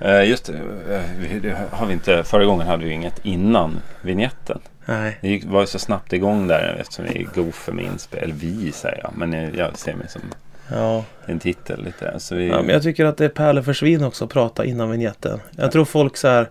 [0.00, 0.52] Eh, just det,
[0.94, 2.24] eh, det har vi inte.
[2.24, 4.58] Förra gången hade vi inget innan vignetten.
[4.84, 5.18] Nej.
[5.20, 8.22] Det gick- var ju så snabbt igång där eftersom vi är goofer med inspel.
[8.22, 9.12] Eller vi säger jag.
[9.16, 10.20] Men jag ser mig som
[10.72, 11.04] Ja.
[11.26, 12.14] en titel lite.
[12.20, 14.64] Så vi, ja, men jag tycker att det är pärlor för svin också att prata
[14.64, 15.40] innan vignetten.
[15.56, 16.48] Jag tror folk så här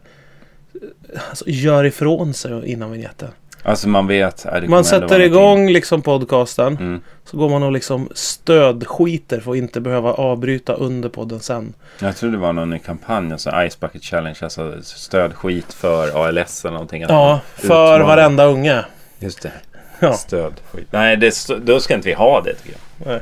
[1.29, 3.29] alltså, gör ifrån sig innan vignetten.
[3.70, 4.46] Alltså man vet.
[4.46, 6.78] äh, Man sätter igång liksom podcasten.
[6.78, 7.02] Mm.
[7.26, 11.74] Så går man och liksom stödskiter för att inte behöva avbryta under podden sen.
[12.00, 16.74] Jag tror det var någon kampanj, alltså Ice Bucket Challenge, alltså stödskit för ALS eller
[16.74, 17.02] någonting.
[17.10, 18.86] Ja, för utmanar- varenda unge.
[19.20, 19.52] Just det.
[19.99, 20.13] Ja.
[20.13, 20.88] Stödskit.
[20.91, 23.08] Nej, det, då ska inte vi ha det tycker jag.
[23.08, 23.20] Nej.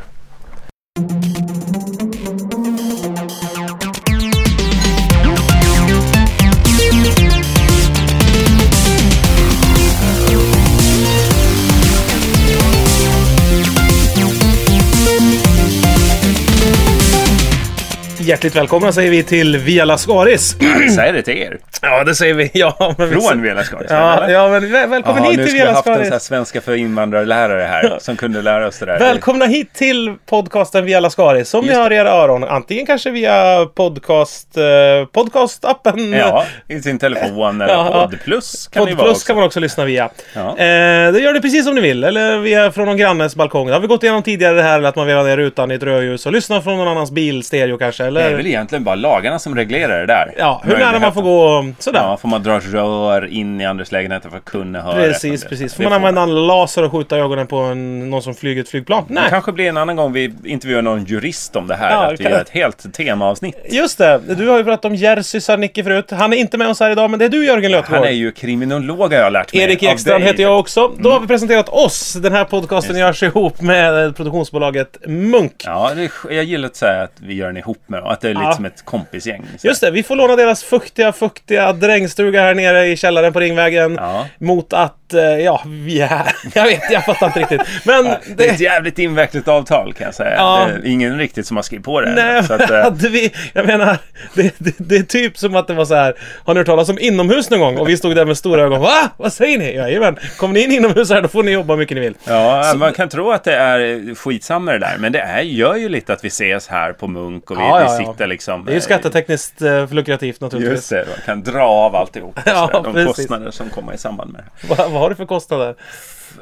[18.27, 20.55] Hjärtligt välkomna säger vi till Via Lascaris.
[20.95, 21.58] Säg det till er.
[21.81, 22.52] Ja, det säger vi.
[22.54, 23.88] Ja, men Från Vela Skaris.
[23.91, 26.04] Ja, ja, men väl- välkommen Jaha, hit nu till skulle Via vi haft en sån
[26.04, 26.24] här Lascaris.
[26.24, 28.99] svenska för invandrarlärare här som kunde lära oss det där.
[28.99, 32.43] Välkomna hit till podcasten Via Lascaris som ni Just har i era öron.
[32.43, 34.63] Antingen kanske via podcast, eh,
[35.12, 36.12] podcastappen.
[36.13, 38.07] Ja, i sin telefon eller Ja.
[38.09, 39.27] Poddplus kan Podplus också.
[39.27, 40.09] kan man också lyssna via.
[40.34, 40.49] Ja.
[40.49, 42.04] Eh, det gör det precis som ni vill.
[42.04, 43.68] Eller via från någon grannes balkong.
[43.68, 44.84] Det har vi gått igenom tidigare det här.
[44.84, 48.16] Att man vevar ner rutan i ett rödljus och lyssnar från någon annans bilstereo kanske.
[48.18, 48.34] Det Eller...
[48.34, 50.34] är väl egentligen bara lagarna som reglerar det där.
[50.37, 51.99] Ja, hur nära man får gå sådär.
[51.99, 54.96] Ja, får man dra rör in i andras lägenheter för att kunna höra?
[54.96, 55.49] Precis, det?
[55.49, 55.74] precis.
[55.74, 58.70] Får Det man använda en laser och skjuta ögonen på en, någon som flyger ett
[58.70, 59.04] flygplan?
[59.07, 59.24] Det Nej.
[59.29, 61.91] kanske blir en annan gång vi intervjuar någon jurist om det här.
[61.91, 63.55] Ja, att vi gör ett helt temaavsnitt.
[63.70, 66.12] Just det, du har ju pratat om Jerzy Sarnicki förut.
[66.12, 67.97] Han är inte med oss här idag, men det är du Jörgen Lötgård.
[67.97, 69.63] Han är ju kriminolog har jag lärt mig.
[69.63, 70.91] Erik Ekstrand heter jag också.
[71.00, 72.13] Då har vi presenterat oss.
[72.13, 73.25] Den här podcasten Just det.
[73.25, 75.63] görs ihop med produktionsbolaget Munk.
[75.66, 78.06] Ja, det, jag gillar att säga att vi gör den ihop med dem.
[78.08, 78.53] Att det är lite Ja.
[78.53, 79.46] som ett kompisgäng.
[79.58, 79.68] Så.
[79.68, 83.96] Just det, vi får låna deras fuktiga, fuktiga drängstuga här nere i källaren på Ringvägen.
[84.02, 84.25] Ja.
[84.40, 86.22] Mot att, ja, vi är...
[86.54, 87.62] Jag vet, jag fattar inte riktigt.
[87.86, 88.64] Men Det är ett det...
[88.64, 90.36] jävligt invecklat avtal kan jag säga.
[90.36, 90.68] Ja.
[90.81, 92.09] Det är ingen riktigt som har skrivit på det.
[92.09, 93.34] Nej, så att, eh, hade vi...
[93.54, 93.98] Jag menar,
[94.34, 96.16] det, det, det är typ som att det var så här.
[96.46, 97.78] Har ni hört talas om inomhus någon gång?
[97.78, 98.81] Och vi stod där med stora ögon.
[98.81, 99.09] Va?
[99.18, 99.76] Vad säger ni?
[99.76, 100.18] Jajamän.
[100.38, 102.14] Kommer ni in inomhus här, då får ni jobba hur mycket ni vill.
[102.28, 104.96] Ja, man kan tro att det är skitsamma det där.
[105.00, 107.81] Men det är, gör ju lite att vi ses här på Munk och vi, Ja,
[107.81, 108.66] ja, vi sitter liksom...
[108.66, 110.76] Det är ju eh, skattetekniskt eh, lukrativt naturligtvis.
[110.76, 112.40] Just det, man kan dra av alltihop.
[112.46, 112.84] Ja, sådär.
[112.84, 113.16] De precis.
[113.16, 115.75] kostnader som kommer i samband med Vad, vad har du för kostnader?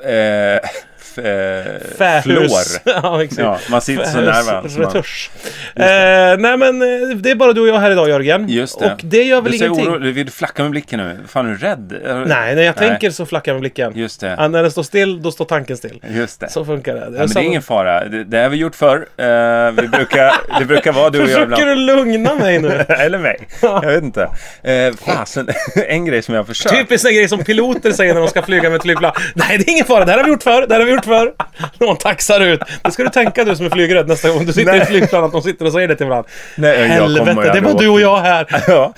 [0.04, 0.60] Det.
[0.62, 0.70] Eh,
[1.18, 2.22] eh.
[2.24, 2.50] Fluor.
[2.86, 3.42] ja, exakt.
[3.42, 5.04] Ja, man sitter så nära varandra.
[5.76, 8.50] Eh, nej men eh, det är bara du och jag här idag Jörgen.
[8.50, 8.94] Just det.
[8.94, 10.04] Och det gör väl Du ingenting?
[10.06, 10.26] ut.
[10.26, 11.18] Du flackar med blicken nu.
[11.28, 11.94] Fan, är du rädd?
[12.28, 13.92] Nej, när jag tänker så flackar jag med blicken.
[13.96, 14.36] Just det.
[14.38, 16.02] Ja, när den står still, då står tanken still.
[16.10, 16.50] Just det.
[16.50, 17.02] Så funkar det.
[17.02, 18.06] Ja, men det är ingen fara.
[18.06, 19.08] Det, det har vi gjort förr.
[19.18, 21.78] Eh, vi brukar, det brukar vara du och jag Försöker ibland.
[21.78, 22.70] du lugna mig nu?
[22.88, 23.48] Eller mig.
[23.62, 24.30] Jag vet inte.
[24.64, 25.48] Eh, fasen,
[25.88, 26.76] en grej som jag har försökt.
[26.76, 29.12] Typiskt en grej som piloter säger när de ska flyga med ett flygplan.
[29.34, 30.06] Nej, det är ingen fara.
[30.06, 30.66] Det här har vi gjort förr.
[30.68, 31.34] Det här har vi gjort förr.
[31.80, 32.60] Någon taxar ut.
[32.84, 34.82] Det ska du tänka du som är flygrädd nästa gång du sitter i Nej.
[34.82, 36.30] ett flygplan att de sitter och säger det till varandra.
[36.56, 38.48] Nej, jag Helvete, det var du och jag här.
[38.68, 38.94] Ja,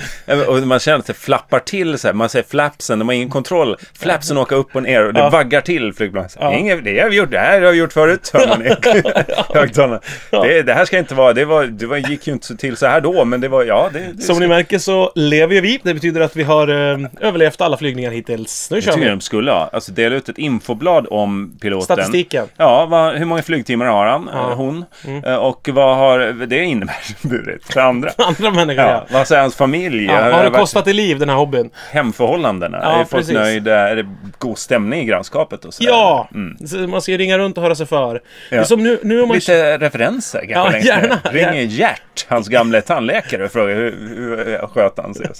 [0.47, 2.13] och man känner att det flappar till så här.
[2.13, 3.75] Man säger flapsen, de har ingen kontroll.
[3.99, 5.29] Flapsen åker upp och ner och det Ja.
[5.29, 6.37] vaggar till flygplanet.
[6.39, 6.53] Ja.
[6.53, 8.31] Inget, det har vi gjort, det här har vi gjort förut.
[8.33, 8.69] Hör man i
[9.59, 9.99] högtalarna.
[10.31, 12.85] det, det här ska inte vara, det, var, det var, gick ju inte till så
[12.85, 15.79] här då, men det var, ja det, det Som ni märker så lever ju vi.
[15.83, 18.71] Det betyder att vi har eh, överlevt alla flygningar hittills.
[18.71, 19.11] Nu kör Jag tycker vi.
[19.15, 19.69] de skulle ha.
[19.73, 21.83] Alltså dela ut ett infoblad om piloten.
[21.83, 22.45] Statistiken.
[22.57, 24.29] Ja, vad, hur många flygtimmar har han?
[24.33, 24.51] Ja.
[24.51, 24.85] eh, Hon?
[25.25, 28.09] Eh, Och vad har det inneburit för andra?
[28.17, 29.05] Andra människor, Ja, ja.
[29.11, 30.05] vad säger hans familj?
[30.05, 30.21] ja.
[30.23, 31.69] Har Har det kostat i liv, den här hobbyn?
[31.91, 32.79] Hemförhållandena?
[32.81, 33.33] Ja, är folk precis.
[33.33, 33.89] nöjda?
[33.89, 34.05] Är det
[34.37, 35.65] god stämning i grannskapet?
[35.65, 35.89] Och sådär?
[35.89, 36.29] Ja!
[36.33, 36.91] Mm.
[36.91, 38.21] Man ska ju ringa runt och höra sig för.
[38.51, 38.63] Ja.
[38.63, 39.35] som nu, nu man...
[39.35, 41.19] Lite referenser kanske Ja, gärna.
[41.23, 45.27] Ringer Gert, hans gamla tandläkare och frågar hur, hur sköt han sig?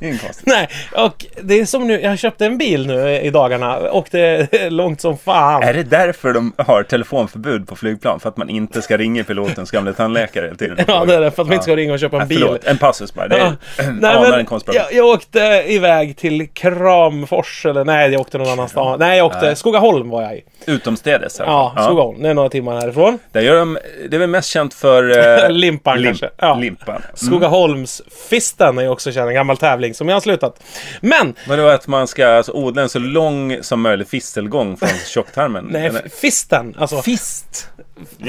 [0.00, 0.46] konstigt.
[0.46, 5.00] Nej, och det är som nu, jag köpte en bil nu i dagarna är långt
[5.00, 5.62] som fan.
[5.62, 8.20] Är det därför de har telefonförbud på flygplan?
[8.20, 10.76] För att man inte ska ringa pilotens gamla tandläkare hela tiden?
[10.88, 11.30] Ja, det är det.
[11.30, 11.76] För att man inte ska Ja.
[11.76, 12.38] ringa och köpa en Ja, bil.
[12.38, 13.28] förlåt, en passus bara.
[13.28, 13.52] Det är, Ja.
[14.00, 18.98] Nej, men en jag, jag åkte iväg till Kramfors, eller nej, jag åkte någon annanstans.
[18.98, 19.46] Nej, jag åkte...
[19.46, 19.56] Nej.
[19.56, 20.42] Skogaholm var jag i.
[20.66, 21.84] Utomstädes Ja, fall.
[21.84, 22.22] Skogaholm.
[22.22, 23.18] Det är några timmar härifrån.
[23.32, 23.78] Där gör de,
[24.08, 25.18] det är väl mest känt för...
[25.44, 26.30] eh, Limpan lim- kanske.
[26.38, 26.54] Ja.
[26.54, 26.94] Limpan.
[26.96, 27.02] Mm.
[27.14, 30.62] Skogaholmsfisten är också känd, en gammal tävling som jag har slutat.
[31.00, 35.66] Men, Vadå att man ska alltså, odla en så lång som möjligt fistelgång från tjocktarmen?
[35.70, 36.08] nej, Eller?
[36.20, 36.74] fisten.
[36.78, 37.70] Alltså, Fist!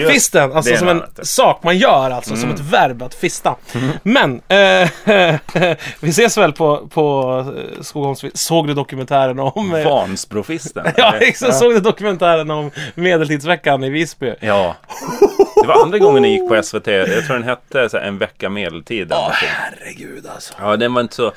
[0.10, 0.98] Fisten, alltså det som en.
[0.98, 1.10] Mm.
[1.22, 3.56] sak man gör, alltså som ett verb att fista.
[4.04, 4.90] Men, eh,
[6.00, 8.26] vi ses väl på, på eh, Skogholms...
[8.34, 9.72] Såg du dokumentären om...
[9.86, 10.86] Vansbrofisten?
[10.98, 11.56] Ja, exakt.
[11.56, 14.34] Såg du dokumentären om Medeltidsveckan i Visby?
[14.40, 14.76] Ja.
[15.62, 16.88] Det var andra gången den gick på SVT.
[16.88, 19.02] Jag tror den hette så här, En vecka medeltid.
[19.12, 19.50] eller någonting.
[19.52, 20.54] herregud alltså.
[20.62, 21.32] Ja, den var inte så,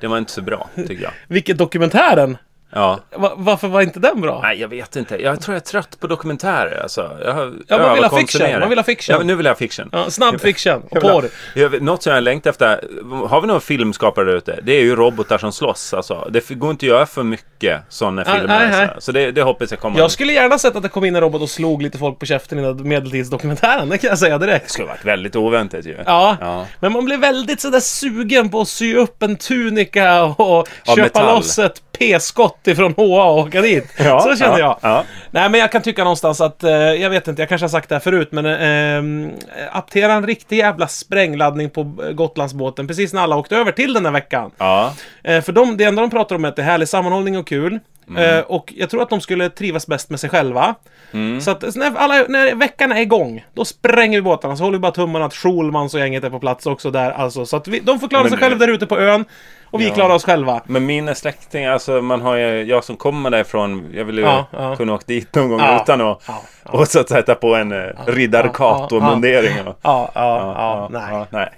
[0.00, 1.12] den var inte så bra, tycker jag.
[1.28, 2.38] Vilket dokumentären?
[2.74, 3.00] Ja.
[3.16, 4.40] Va, varför var inte den bra?
[4.42, 5.22] Nej, jag vet inte.
[5.22, 6.82] Jag tror jag är trött på dokumentärer.
[6.82, 7.18] Alltså.
[7.24, 8.60] Jag har Ja, man vill ha fiction.
[8.60, 9.16] Man vill ha fiction.
[9.18, 9.88] Ja, nu vill jag ha fiction.
[9.92, 11.24] Ja, snabb fiction och porr.
[11.54, 12.84] Jag något som jag längtar efter.
[13.28, 14.58] Har vi några filmskapare där ute?
[14.62, 15.94] Det är ju robotar som slåss.
[15.94, 16.28] Alltså.
[16.30, 18.46] Det går inte att göra för mycket sådana filmer.
[18.46, 18.88] nej, nej.
[18.94, 19.98] Så, så det, det hoppas jag kommer.
[19.98, 22.26] Jag skulle gärna sett att det kom in en robot och slog lite folk på
[22.26, 23.88] käften i den medeltidsdokumentären.
[23.88, 24.64] Det kan jag säga direkt.
[24.66, 25.96] Det skulle varit väldigt oväntat ju.
[26.06, 26.66] Ja, Ja.
[26.80, 31.36] men man blir väldigt sådär sugen på att sy upp en tunika och köpa metall.
[31.36, 33.94] loss ett p-skott ifrån HA och åka dit.
[33.98, 34.90] Ja, så känner ja, jag.
[34.90, 35.04] ja.
[35.30, 37.88] Nej, men jag kan tycka någonstans att, eh, jag vet inte, jag kanske har sagt
[37.88, 39.32] det här förut, men eh,
[39.72, 44.04] aptera en riktig jävla sprängladdning på eh, Gotlandsbåten precis när alla åkte över till den
[44.04, 44.50] här veckan.
[44.58, 44.94] Ja.
[45.22, 47.46] Eh, för de, det enda de pratar om är att det är härlig sammanhållning och
[47.46, 47.80] kul.
[48.08, 48.38] Mm.
[48.38, 50.74] Eh, och jag tror att de skulle trivas bäst med sig själva.
[51.12, 51.40] Mm.
[51.40, 54.56] Så att när, alla, när veckan är igång, då spränger vi båtarna.
[54.56, 57.10] Så håller vi bara tummarna att Schulmans och gänget är på plats också där.
[57.10, 59.24] Alltså, så att vi, de får klara sig själva där ute på ön.
[59.74, 59.94] Och vi Ja.
[59.94, 60.60] klarar oss själva.
[60.66, 64.46] Men mina släktingar, alltså man har ju, jag som kommer därifrån, jag vill ju Ja,
[64.50, 64.76] ja.
[64.76, 67.72] kunna åka dit någon gång Ja, utan att ja, och så att sätta på en
[68.06, 69.66] riddare Cato-mundering.
[69.66, 71.02] och- Ja, ja, ja, nej.
[71.10, 71.50] ja, nej.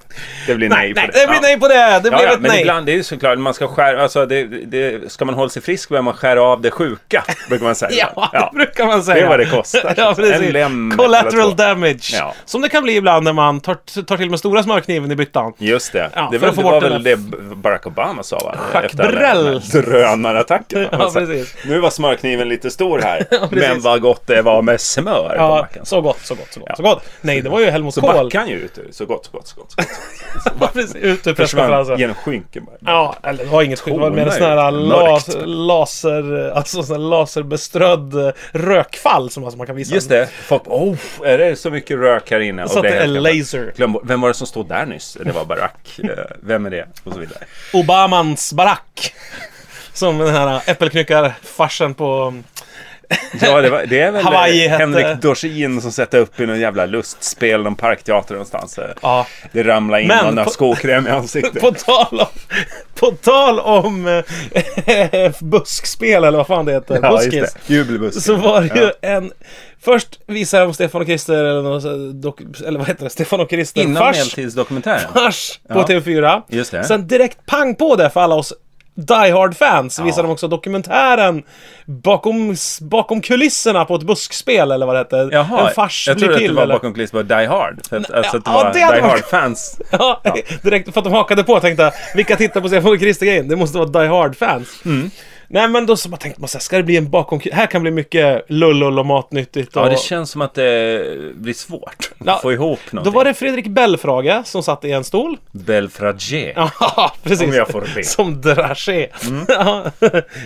[0.47, 1.41] Det blir Nej, nej, på det blir Ja.
[1.43, 1.75] nej på det!
[1.75, 2.61] Det Ja, blev ja, ett men nej.
[2.61, 5.63] ibland, det är ju såklart, man ska skära, alltså det, det, ska man hålla sig
[5.63, 8.09] frisk behöver man skära av det sjuka, brukar man säga.
[8.17, 9.15] Ja, det brukar man säga.
[9.17, 9.95] Det är vad det kostar.
[9.97, 10.35] ja, precis.
[10.37, 12.11] En lem Collateral damage.
[12.13, 12.35] Ja.
[12.45, 15.53] Som det kan bli ibland när man tar, tar till med stora smörkniven i byttan.
[15.59, 16.11] Just det.
[16.15, 17.17] Ja, det var, det var väl det
[17.57, 19.45] Barack Obama Brel.
[19.45, 20.89] de här Drönarattackerna.
[20.99, 21.55] Ja, sa, precis.
[21.67, 23.23] Nu var smörkniven lite stor här.
[23.31, 23.51] precis.
[23.53, 25.87] men vad gott det var med smör på Ja, mackan.
[25.87, 26.77] så gott, så gott, så gott, Ja.
[26.77, 27.03] så gott.
[27.21, 28.13] Nej, det var ju Helmut Så Kohl.
[28.13, 28.89] backade han ju ut ur.
[28.91, 29.71] Så gott, så gott, så gott.
[29.71, 29.89] Så gott.
[30.61, 31.99] Ja, precis, Ut ur presskonferensen.
[31.99, 32.77] genom skynken bara.
[32.93, 33.95] Ja, eller det var inget skit.
[33.95, 39.45] Det var mer Tonar sån här las, laser, alltså sån här laserbeströdd eh, rökfall som
[39.45, 39.95] alltså man kan visa.
[39.95, 40.29] Just det.
[40.47, 42.69] Folk, oh, är det så mycket rök här inne?
[42.69, 43.73] Så att det är laser.
[43.77, 45.17] Glöm vem var det som stod där nyss?
[45.25, 45.99] Det var Barack.
[45.99, 46.09] Eh,
[46.41, 46.87] Vem är det?
[47.05, 47.39] Och så vidare.
[47.97, 49.15] Obamans barack.
[49.93, 52.35] Som den här äppelknyckarfarsen på...
[53.41, 56.47] Ja, det, var, det är väl Hawaii eh, hette- Henrik Dorsin som sätter upp i
[56.47, 58.79] någon jävla lustspel, någon parkteater någonstans.
[58.79, 59.27] Eh, Ja.
[59.53, 61.61] Det ramlar in Men någon på- skokräm i ansiktet.
[61.63, 62.27] På tal om...
[62.95, 64.07] På tal om
[64.87, 66.99] eh, buskspel eller vad fan det heter.
[67.03, 67.33] ja, Buskis.
[67.67, 67.75] det.
[67.75, 68.23] Jubelbussen.
[68.23, 68.93] Så var det ju Ja.
[69.01, 69.33] en...
[69.81, 73.11] Först visade de Stefan och Krister, eller, dok, eller vad heter det?
[73.11, 73.81] Stefan och Krister.
[73.81, 75.01] Innan fars, medeltidsdokumentären.
[75.15, 75.87] fars på Ja.
[75.87, 76.43] TV4.
[76.49, 76.85] Just det.
[76.85, 78.53] Sen direkt pang på det för alla oss
[78.97, 81.43] Die Hard-fans visade de också dokumentären
[81.85, 85.29] bakom, bakom kulisserna på ett buskspel eller vad det hette.
[85.33, 86.75] Jaha, en fars jag trodde att det var eller...
[86.75, 87.87] bakom kulisserna på Die Hard.
[87.89, 89.81] För att, alltså att det ja, var det Die Hard-fans.
[89.91, 90.23] Ja,
[90.63, 93.49] direkt för att de hakade på och tänkte vilka tittar på Stefan och Krister-grejen?
[93.49, 94.69] Det måste vara Die Hard-fans.
[94.85, 95.11] Mm.
[95.49, 97.41] Nej men då så man tänkte man så här, ska det bli en bakom...
[97.53, 99.77] Här kan bli mycket lullull och matnyttigt.
[99.77, 99.83] Och...
[99.83, 103.13] Ja, det känns som att det blir svårt att Ja, få ihop Då någonting.
[103.15, 105.37] var det Fredrik Belfrage som satt i en stol.
[105.53, 106.53] Belfrage.
[106.81, 107.47] Ja, precis.
[107.49, 108.05] Om jag får be.
[108.05, 109.09] Som Dragé.
[109.27, 109.47] Mm.
[109.49, 109.85] Ja,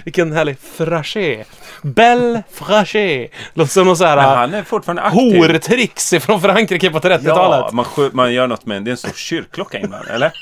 [0.04, 1.44] Vilken härlig fragé.
[1.82, 3.28] Belfragé.
[3.54, 5.36] Låter som någon Men här han är fortfarande aktiv.
[5.42, 7.24] hortricks ifrån Frankrike på 30-talet.
[7.26, 10.32] Ja, man, man gör något med det är en stor kyrkklocka innan, eller?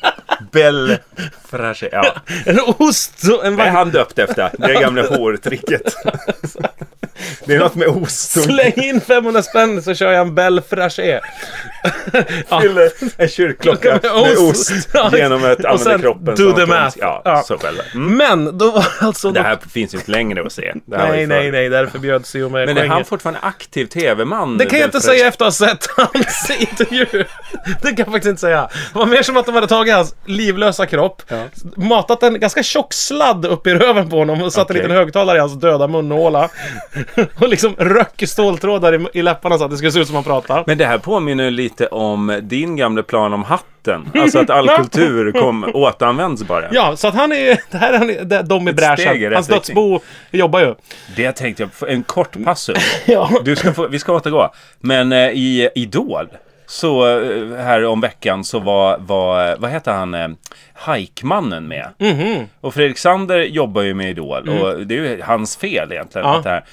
[0.52, 1.84] Belfrage.
[1.92, 2.04] Ja.
[2.46, 4.47] En ost en är han döpt efter.
[4.58, 5.82] Det är gamla hårtricket.
[7.44, 8.42] Det är något med ost.
[8.42, 11.20] Släng in 500 spänn så kör jag en Belfragé.
[12.48, 12.60] ja.
[12.60, 14.70] fyller en kyrkklocka Med med ost.
[14.70, 15.10] ost Ja.
[15.12, 16.96] genom att använda kroppen do the math.
[17.00, 17.42] Ja, Ja.
[17.42, 17.82] så själva.
[17.94, 18.16] Mm.
[18.16, 19.30] Men då var alltså...
[19.30, 20.74] Det här finns ju inte längre att se.
[20.84, 21.68] Nej, ju nej, nej.
[21.68, 24.58] Därför bjöd Sio med Men är han fortfarande aktiv tv-man?
[24.58, 27.06] Det kan jag inte säga efter att ha sett hans intervju.
[27.82, 28.68] Det kan jag faktiskt inte säga.
[28.92, 31.44] Det var mer som att de hade tagit hans livlösa kropp, Ja.
[31.76, 34.76] matat en ganska tjock sladd upp i röven på honom och satt Okej.
[34.76, 36.48] en liten högtalare i hans döda munhåla.
[37.40, 40.24] och liksom röck ståltrådar i, i läpparna så att det skulle se ut som han
[40.24, 40.64] pratade.
[40.66, 44.10] Men det här påminner lite om din gamla plan om hatten.
[44.14, 46.64] Alltså att all kultur kom, återanvänds bara.
[46.72, 47.58] Ja, så att han är...
[47.70, 49.34] Det här är han, det är de i bräschen.
[49.34, 50.74] Hans dödsbo jobbar ju.
[51.16, 53.02] Det tänkte jag, en kort passus.
[53.04, 53.30] Ja.
[53.44, 54.50] Du ska få, vi ska återgå.
[54.80, 56.28] Men eh, i Idol,
[56.68, 60.28] så eh, här om veckan så var, var vad heter han, eh,
[60.72, 61.88] Hajkmannen med.
[61.98, 62.48] Mhm.
[62.60, 66.26] Och Fredrik Sander jobbar ju med Idol och det är ju hans fel egentligen.
[66.26, 66.32] Mm.
[66.32, 66.38] Ja.
[66.38, 66.64] Att det, här,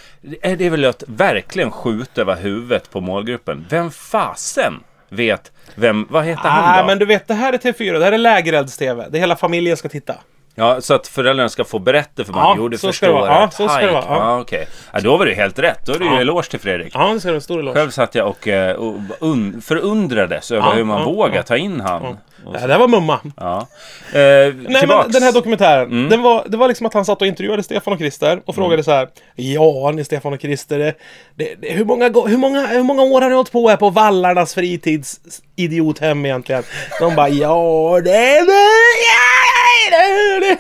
[0.50, 3.66] det- det är väl att verkligen skjuta över huvudet på målgruppen.
[3.70, 4.74] Vem fasen
[5.10, 6.88] vet vem, vad heter han Nej, då?
[6.88, 8.00] men du vet, det här är TV4.
[8.00, 9.06] Det här är Lägerelds-TV.
[9.10, 10.16] Det hela familjen ska titta.
[10.58, 12.58] Ja, så att föräldrarna ska få berätta för Ja, barnen.
[12.58, 13.26] jo, du så ska det vara.
[13.42, 14.16] Ja, så ska det vara, ja.
[14.18, 14.68] Ja, okej.
[14.94, 15.86] Ja, då var det helt rätt.
[15.86, 16.22] Då är det ju Ja.
[16.22, 16.92] eloge till Fredrik.
[16.96, 17.80] Ja, det ska vara en stor eloge.
[17.80, 21.44] Själv satt jag och, eh, och un, förundrades över Ja, hur man ja, vågar ja.
[21.44, 22.18] ta in han.
[22.54, 23.20] Det här var mumma.
[23.38, 23.58] Ja.
[23.58, 25.04] Eh, Nej tillbaks.
[25.06, 26.10] men den här dokumentären, Mm.
[26.10, 28.84] den var, det var liksom att han satt och intervjuade Stefan och Christer och frågade
[28.84, 30.94] så här Ja, ni Stefan och Christer, det,
[31.36, 33.90] det, det, hur, många, hur, många, hur många år har ni hållit på här på
[33.90, 36.64] Vallarnas fritidsidiothem egentligen?
[37.00, 38.46] De bara ja, det är.
[38.46, 39.55] Ja,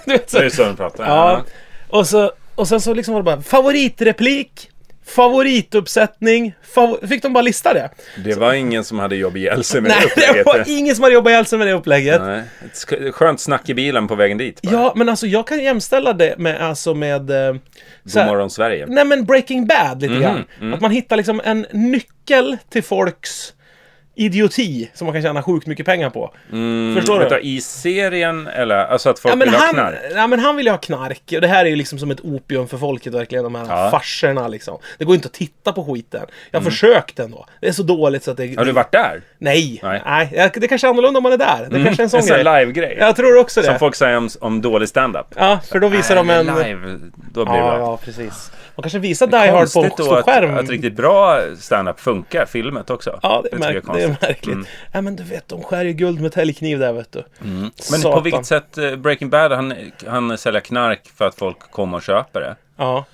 [0.05, 0.39] du vet, så.
[0.39, 1.05] Det är pratar.
[1.05, 1.44] Ja.
[1.89, 4.70] Och, så, och sen så liksom var det bara favoritreplik,
[5.08, 7.89] favorituppsättning, favor fick de bara lista det.
[8.24, 10.46] Det var ingen som hade jobb ihjäl sig med Nej, det det upplägget.
[10.46, 12.22] var ingen som hade jobbat ihjäl sig med det upplägget.
[12.22, 12.44] Nej.
[12.65, 14.62] Ett skönt snack i bilen på vägen dit.
[14.62, 14.74] Bara.
[14.74, 17.29] Ja, men alltså jag kan jämställa det med, alltså med...
[17.50, 17.55] Eh,
[18.03, 18.86] Godmorgon Sverige.
[18.88, 20.74] Nej men Breaking Bad lite Mhm, grann.
[20.74, 23.53] Att man hittar liksom en nyckel till folks
[24.15, 26.34] idioti som man kan tjäna sjukt mycket pengar på.
[26.98, 27.25] Förstår du?
[27.25, 28.75] Mm, I serien eller?
[28.75, 29.95] Alltså att folk Ja men, vill ha han, knark?
[30.15, 32.19] ja men han vill ju ha knark och det här är ju liksom som ett
[32.22, 33.89] opium för folket verkligen, de här Ja.
[33.91, 34.77] farserna liksom.
[34.98, 36.25] Det går inte att titta på skiten.
[36.51, 37.45] Jag har försökt ändå.
[37.62, 38.43] Det är så dåligt så att det...
[38.43, 38.57] Mm.
[38.57, 39.22] Har du varit där?
[39.38, 40.01] Nej, Nej.
[40.05, 40.51] nej.
[40.55, 41.67] det kanske är annorlunda om man är där.
[41.72, 42.43] Det kanske är en sån En sån grej.
[42.45, 42.98] här live-grej?
[43.00, 43.67] Jag tror också det.
[43.67, 45.27] Som folk säger om, om dålig stand-up.
[45.36, 46.45] Ja, för då visar de Nej, en...
[46.45, 47.00] Live,
[47.34, 47.79] då blir det Ja, bra.
[47.79, 48.51] ja, precis.
[48.77, 50.58] Man kanske visar Die Hard på stor att, skärm.
[50.58, 53.20] att riktigt bra stand-up funkar, filmet också.
[53.24, 54.22] Ja, det är, jag märk- det är konstigt.
[54.22, 54.53] märkligt.
[54.55, 54.65] Mm.
[54.94, 57.24] Ja, men du vet, de skär ju guld med täljkniv där, vet du.
[57.39, 58.12] Men Satan.
[58.12, 59.74] på vilket sätt eh, Breaking Bad, han,
[60.08, 62.55] han säljer knark för att folk kommer och köper det?
[62.77, 63.05] Ja.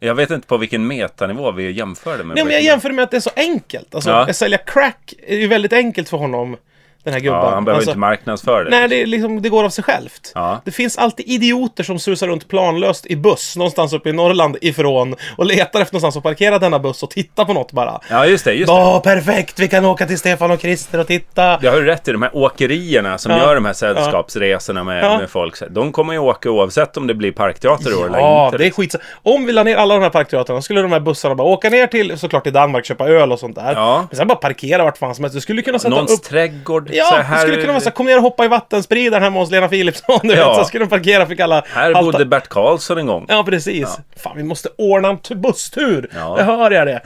[0.00, 3.02] Jag vet inte på vilken metanivå vi jämför det med Nej, men jag jämför med
[3.02, 3.94] att det är så enkelt.
[3.94, 4.16] Alltså, Ja.
[4.30, 6.56] att sälja crack är ju väldigt enkelt för honom,
[7.04, 7.38] den här gubben.
[7.40, 8.70] Ja, han behöver alltså, inte marknadsföra det.
[8.70, 10.32] Nej, det, liksom, det går av sig självt.
[10.34, 10.60] Ja.
[10.64, 15.14] Det finns alltid idioter som susar runt planlöst i buss någonstans uppe i Norrland ifrån
[15.36, 18.00] och letar efter någonstans att parkera denna buss och titta på något bara.
[18.10, 18.52] Ja, just det.
[18.52, 18.70] Just.
[18.70, 19.58] Åh, perfekt!
[19.58, 21.58] Vi kan åka till Stefan och Christer och titta.
[21.58, 22.12] Det har rätt i.
[22.12, 23.38] De här åkerierna som Ja.
[23.38, 25.18] gör de här sällskapsresorna med, Ja.
[25.18, 25.54] med folk.
[25.70, 28.58] De kommer ju åka oavsett om det blir parkteater år eller Ja, inte.
[28.58, 28.94] det är skit.
[29.22, 31.86] Om vi la ner alla de här parkteatrarna skulle de här bussarna bara åka ner
[31.86, 33.72] till, såklart till Danmark, köpa öl och sånt där.
[33.74, 34.06] Ja.
[34.10, 35.34] Men sen bara parkera vart fan som helst.
[35.34, 36.22] Du skulle kunna sätta Någons upp...
[36.24, 36.90] trädgård.
[37.04, 39.22] Så Ja, här, det skulle kunna vara så här, kom ner och hoppa i vattenspridaren
[39.22, 40.20] hemma hos Lena Philipsson.
[40.22, 40.48] Du Ja.
[40.48, 43.26] vet, så skulle de parkera, fick alla Här halta- bodde Bert Karlsson en gång.
[43.28, 43.98] Ja, precis.
[44.22, 46.10] Fan, vi måste ordna en busstur.
[46.14, 46.34] Ja.
[46.36, 47.00] Det hör jag det.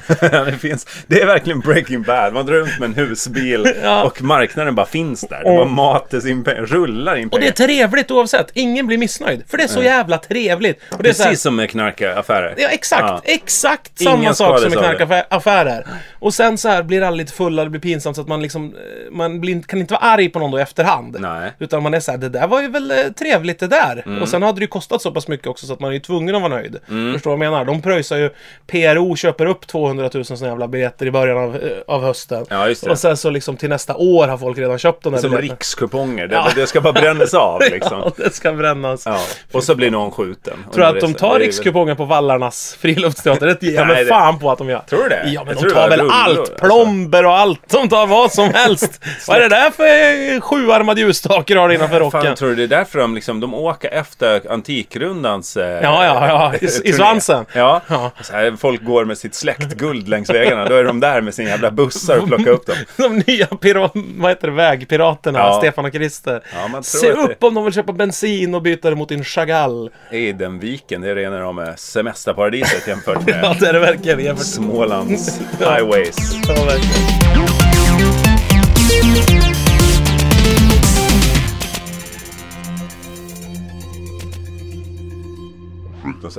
[0.51, 2.33] det, finns, det är verkligen Breaking Bad.
[2.33, 4.03] Man drar runt med en husbil Ja.
[4.05, 5.41] och marknaden bara finns där.
[5.45, 7.67] Det Och- bara matas in pengar, rullar in Och det är pengar.
[7.69, 8.47] trevligt oavsett.
[8.55, 9.43] Ingen blir missnöjd.
[9.49, 10.81] För det är så jävla trevligt.
[10.97, 12.55] Och det är så här, Precis som med knarkaffärer.
[12.59, 13.03] Ja, exakt.
[13.03, 13.21] Ja.
[13.25, 14.95] Exakt Ingen samma sak som med det.
[14.97, 15.87] knarkaffärer.
[16.19, 18.65] Och sen så här blir alla lite fulla, det blir pinsamt så att man liksom...
[18.75, 21.17] eh, Man blir, kan inte vara arg på någon då i efterhand.
[21.21, 21.53] Nej.
[21.59, 24.03] Utan man är så här, det där var ju väl eh, trevligt det där.
[24.07, 24.23] Mm.
[24.23, 26.01] Och sen hade det ju kostat så pass mycket också så att man är ju
[26.01, 26.73] tvungen att vara nöjd.
[27.13, 27.65] Förstår du vad jag menar?
[27.65, 28.31] De pröjsar ju...
[28.67, 32.47] PRO köper upp 200 000 såna jävla biljetter i början av, eh, av hösten.
[32.51, 32.91] Ja, just det.
[32.91, 35.55] Och sen så liksom till nästa år har folk redan köpt de där Som biljetterna.
[35.55, 36.27] rikskuponger.
[36.27, 36.49] Det, Ja.
[36.55, 37.99] det ska bara brännas av liksom.
[38.05, 39.03] Ja, det ska brännas.
[39.07, 39.19] Ja.
[39.53, 40.55] Och så blir någon skjuten.
[40.73, 43.47] Tror du att de tar rikskupongen på Vallarnas friluftsteater?
[43.47, 44.79] Det ger jag mig fan på att de gör.
[44.89, 45.23] Tror du det?
[45.27, 46.39] Ja, men Jag de tar väl allt!
[46.39, 46.55] alltså.
[46.55, 47.61] Plomber och allt!
[47.71, 49.01] De tar vad som helst!
[49.29, 52.23] vad är det där för sjuarmad ljusstake du har innanför rocken?
[52.23, 56.29] Fan, tror du det är därför de liksom, de åker efter Antikrundans eh, Ja, ja,
[56.29, 57.47] ja, i- i svansen.
[57.53, 58.11] Ja, Ja.
[58.21, 60.65] Så här, folk går med sitt släktguld längs vägarna.
[60.69, 62.77] Då är de där med sina jävla bussar och plockar upp dem.
[62.97, 63.91] De nya pira-
[64.21, 65.59] vad heter det, vägpiraterna, Ja.
[65.59, 66.43] Stefan och Christer.
[66.55, 68.97] Ja, man tror Se att det- upp om de vill köpa bensin och byta det
[68.97, 69.91] mot en Chagall.
[70.11, 74.21] Edenviken, det är rena rama semesterparadiset jämfört med Ja, det är det verkligen.
[74.21, 76.17] jämfört- Smålands highways.
[76.49, 77.13] Ja, verkligen.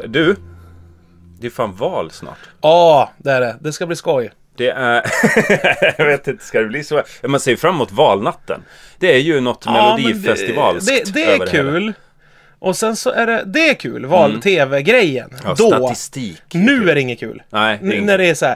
[0.07, 0.35] Du,
[1.39, 2.37] det är fan val snart.
[2.61, 3.55] Ja, det är det.
[3.61, 4.31] Det ska bli skoj.
[4.57, 5.05] Det är...
[5.97, 7.03] jag vet inte, ska det bli så?
[7.23, 8.61] Man ser fram emot valnatten.
[8.99, 11.71] Det är ju något Ja, melodifestivalskt Det, det är över hela.
[11.71, 11.93] kul.
[12.59, 15.29] Och sen så är det, det är kul, val-tv-grejen.
[15.29, 15.39] Mm.
[15.43, 16.41] Ja, Då, statistik.
[16.53, 17.41] nu är det inget kul.
[17.49, 18.55] Nej, det inget När det är så här,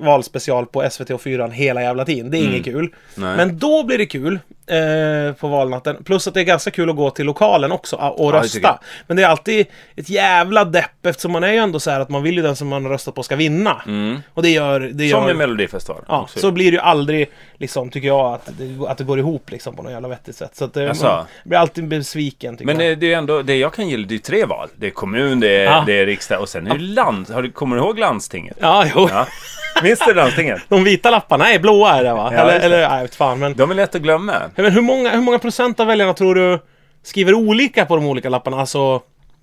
[0.00, 2.30] valspecial på SVT och 4 hela jävla tiden.
[2.30, 2.78] Det är inget kul.
[2.78, 2.90] Mm.
[3.16, 3.36] Nej.
[3.36, 4.38] Men då blir det kul
[4.70, 6.04] eh, på valnatten.
[6.04, 8.78] Plus att det är ganska kul att gå till lokalen också och det rösta.
[9.06, 12.08] Men det är alltid ett jävla depp eftersom man är ju ändå så här att
[12.08, 13.82] man vill ju den som man röstat på ska vinna.
[14.34, 14.80] Och det gör...
[14.80, 15.10] Det Mm.
[15.10, 16.04] Som gör i Melodifestivalen.
[16.08, 16.38] Ja, också.
[16.38, 19.76] så blir det ju aldrig, liksom, tycker jag, att det, att det går ihop liksom
[19.76, 20.56] på något jävla vettigt sätt.
[20.56, 21.06] Så att det, Jaså?
[21.06, 22.92] man blir alltid besviken, tycker Men jag.
[22.92, 24.68] eh, det är ändå, det jag kan gilla, det är tre val.
[24.76, 25.82] Det är kommun, det är, Ja.
[25.86, 27.30] det är riksdag och sen är det land.
[27.30, 28.56] Har du, kommer du ihåg landstinget?
[28.60, 29.08] Ja, jo.
[29.10, 29.26] Ja.
[29.82, 30.60] Minns du landstinget?
[30.68, 32.30] De vita lapparna, nej, blåa är det va?
[32.34, 32.64] Ja, eller, det.
[32.64, 33.38] eller, nej, fan.
[33.38, 34.32] Men, De är lätt att glömma.
[34.56, 36.58] men hur, många, hur många procent av väljarna tror du
[37.02, 38.60] skriver olika på de olika lapparna?
[38.60, 39.00] Alltså,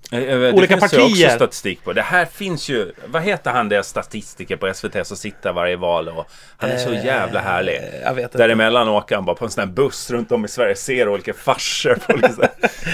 [0.10, 1.30] Det Olika finns ju också partier.
[1.30, 1.94] statistik på.
[1.94, 2.92] Det här finns ju...
[3.06, 6.25] Vad heter han där statistiker på SVT som sitter varje val och...
[6.58, 7.75] Han är så jävla härlig.
[7.75, 8.38] Eh, jag vet inte.
[8.38, 10.75] Däremellan åker han bara på en sån här buss runt om i Sverige.
[10.75, 12.30] Ser olika farsor på olika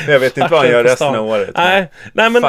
[0.08, 1.50] Jag vet inte vad han gör resten av året.
[1.56, 2.42] Nej, nej men,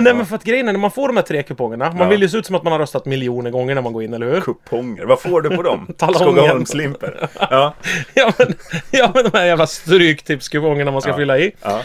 [0.00, 1.88] nej, men för att grejen är när man får de här tre kupongerna.
[1.90, 2.06] Man Ja.
[2.08, 4.14] vill ju se ut som att man har röstat miljoner gånger när man går in,
[4.14, 4.40] eller hur?
[4.40, 5.04] Kuponger.
[5.04, 5.94] Vad får du på dem?
[6.14, 7.28] Skogaholmslimper.
[7.50, 7.74] Ja.
[8.14, 8.54] ja, men,
[8.90, 11.16] ja men de här jävla stryktipskupongerna man ska Ja.
[11.16, 11.52] fylla i.
[11.62, 11.80] ja.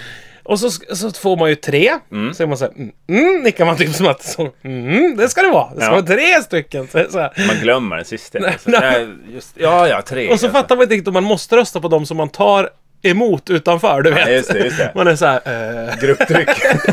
[0.47, 1.91] Och så, så får man ju tre.
[2.33, 5.41] Så är man såhär, mm, mm, nickar man typ som att, så, mm, det ska
[5.41, 5.69] det vara.
[5.73, 5.91] Det ska Ja.
[5.91, 6.87] vara tre stycken.
[6.87, 7.47] Så, så här.
[7.47, 8.39] Man glömmer den sista.
[8.47, 10.23] Alltså, nej, just, ja, ja, tre.
[10.23, 10.61] Och så alltså.
[10.61, 12.69] fattar man inte riktigt om man måste rösta på dem som man tar
[13.01, 14.27] emot utanför, du vet.
[14.27, 14.91] Ja, just det, just det.
[14.95, 15.41] Man är såhär,
[15.89, 16.49] eh, Grupptryck.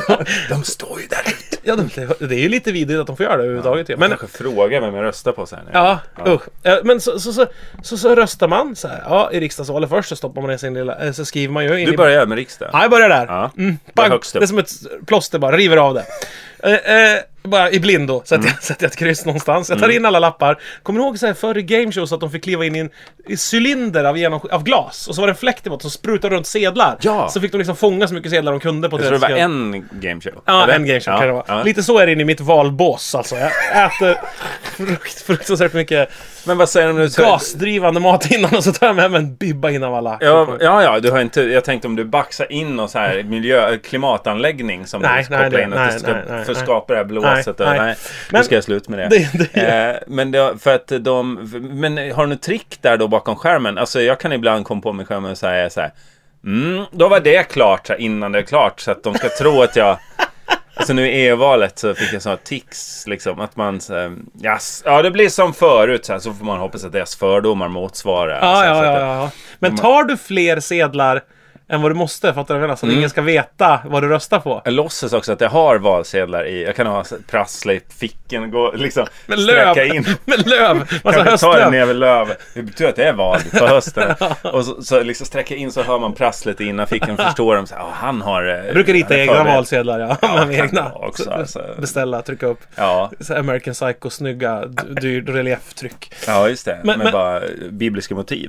[0.49, 1.57] De står ju där ute.
[1.63, 3.89] ja, det, det är ju lite vidrigt att de får göra det överhuvudtaget.
[3.89, 3.97] ju.
[3.97, 5.59] Men kanske fråga vem jag röstar på sen.
[5.73, 6.43] Ja, usch.
[6.63, 7.47] Eh, Men så, så, så,
[7.83, 10.75] så, så röstar man så här, ja, i riksdagsvalet först så stoppar man in sin
[10.75, 11.97] lilla, eh, så skriver man ju in Du i...
[11.97, 12.71] börjar med riksdagen.
[12.73, 13.27] Ja, jag börjar där.
[13.27, 13.51] Ja.
[13.59, 14.13] Mm, Det är bang.
[14.13, 14.33] upp.
[14.33, 14.71] det är som ett
[15.07, 16.05] plåster bara, river av det.
[16.65, 18.47] Eh, eh, bara i blindo sätter, Mm.
[18.49, 19.71] jag, sätter jag ett kryss någonstans.
[19.71, 20.59] Jag tar in alla lappar.
[20.83, 22.91] Kommer ni ihåg så här, förr i gameshows att de fick kliva in i en
[23.29, 25.09] i cylinder av, genom, av glas?
[25.09, 26.97] Och så var det en fläkt botten som sprutade runt sedlar.
[27.01, 27.29] Ja.
[27.29, 29.29] Så fick de liksom fånga så mycket sedlar de kunde på Jag tror det var
[29.29, 29.79] 30 sekunder.
[29.79, 30.43] en gameshow.
[30.45, 30.75] Ja, eller?
[30.75, 31.19] en gameshow ja.
[31.19, 31.45] kan det vara.
[31.49, 31.63] Ja.
[31.63, 33.37] Lite så är det inne i mitt valbås alltså.
[33.37, 33.51] Jag
[33.87, 34.17] äter
[34.77, 36.09] frukt, fruktansvärt mycket
[36.47, 37.09] Men vad säger de nu?
[37.17, 40.19] gasdrivande mat innan och så tar jag med mig en bibba in av alla.
[40.21, 41.43] Ja, ja, ja, du har inte...
[41.43, 43.77] Jag tänkte om du baxar in någon så här miljö...
[43.79, 46.93] Klimatanläggning som Nej, du ska nej, in att nej, du ska nej, nej, för skapa
[46.93, 47.59] det här blåset.
[47.59, 47.89] Nej, nej, nej.
[47.89, 47.97] nu
[48.31, 49.09] Men- ska jag sluta med det.
[49.33, 51.35] Det- det- eh, men det, för att de...
[51.73, 53.79] Men har du något trick där då bakom skärmen?
[53.79, 55.91] Alltså jag kan ibland komma på mig själv och säga så här...
[56.45, 59.77] Mm, då var det klart innan det är klart så att de ska tro att
[59.77, 59.99] jag...
[60.77, 63.81] Alltså nu i EU-valet så fick jag sådana tics liksom att man
[64.43, 67.69] yes, Ja det blir som förut så, här, så får man hoppas att deras fördomar
[67.69, 69.31] motsvarar Ja, så ja, så ja, ja.
[69.59, 71.23] Men tar du fler sedlar
[71.69, 72.77] än vad du måste, fattar du vad jag menar?
[72.77, 74.63] Så att ingen ska veta vad du röstar på.
[74.65, 76.65] Jag låtsas också att jag har valsedlar i.
[76.65, 79.73] Jag kan ha prassla i fickan och gå liksom Med löv!
[79.73, 80.07] sträcka in.
[80.25, 80.77] Med löv!
[80.79, 81.71] Massa Kanske ta höstlöv.
[81.73, 82.35] näve löv.
[82.55, 84.15] Det betyder att det är val på hösten.
[84.43, 87.17] Och så, så liksom sträcka in så hör man prasslet i innan fickan.
[87.25, 88.43] Förstår de så här, "Ja, han har...
[88.59, 90.17] eh, Jag brukar rita egna förberedd." valsedlar, ja.
[90.23, 90.93] Ja, med egna.
[90.95, 91.63] också, Så- alltså.
[91.79, 92.61] Beställa, trycka upp.
[92.75, 96.13] Ja, American Psycho, snygga, d- dyr relieftryck.
[96.27, 96.81] ja, just det.
[96.85, 98.49] Men- Med men- bara bibliska motiv.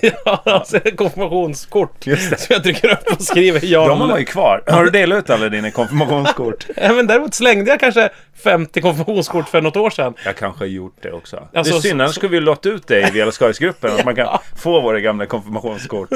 [0.00, 2.06] ja, alltså konfirmationskort.
[2.06, 2.49] Just det.
[2.54, 3.88] Jag trycker upp och skriver ja.
[3.88, 4.62] De har man ju kvar.
[4.66, 6.66] Har du delat ut alla dina konfirmationskort?
[6.76, 8.08] Men däremot slängde jag kanske
[8.44, 10.14] 50 konfirmationskort för något år sedan.
[10.24, 11.48] Jag kanske har gjort det också.
[11.54, 13.92] Alltså, det är synd, så- annars skulle vi låta ut det i Vela Skaris-gruppen.
[13.98, 16.08] Att man kan få våra gamla konfirmationskort.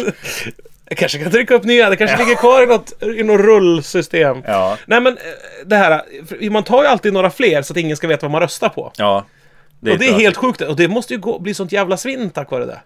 [0.88, 4.42] Jag kanske kan trycka upp nya, det kanske ligger kvar i något, i något rullsystem.
[4.46, 4.78] Ja.
[4.86, 5.22] Nej men eh,
[5.66, 6.02] det här,
[6.50, 8.92] man tar ju alltid några fler så att ingen ska veta vad man röstar på.
[8.96, 9.26] Ja.
[9.80, 10.60] Det och det är helt sjukt.
[10.60, 12.80] Och det måste ju gå, bli sånt jävla svinn tack vare det.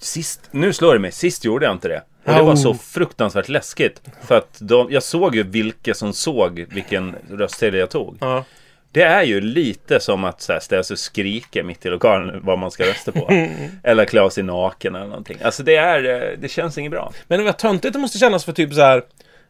[0.00, 2.02] Sist, nu slår det mig, sist gjorde jag inte det.
[2.24, 4.02] Och det var så fruktansvärt läskigt.
[4.22, 8.16] För att de, jag såg ju vilka som såg vilken röstsedel jag tog.
[8.20, 8.44] Ja.
[8.92, 12.40] Det är ju lite som att så här, ställa sig och skrika mitt i lokalen
[12.42, 13.30] vad man ska rösta på.
[13.82, 15.38] eller klä av sig naken eller någonting.
[15.42, 17.12] Alltså det är, eh, det känns inget bra.
[17.28, 19.02] Men vad töntigt det måste kännas för typ så här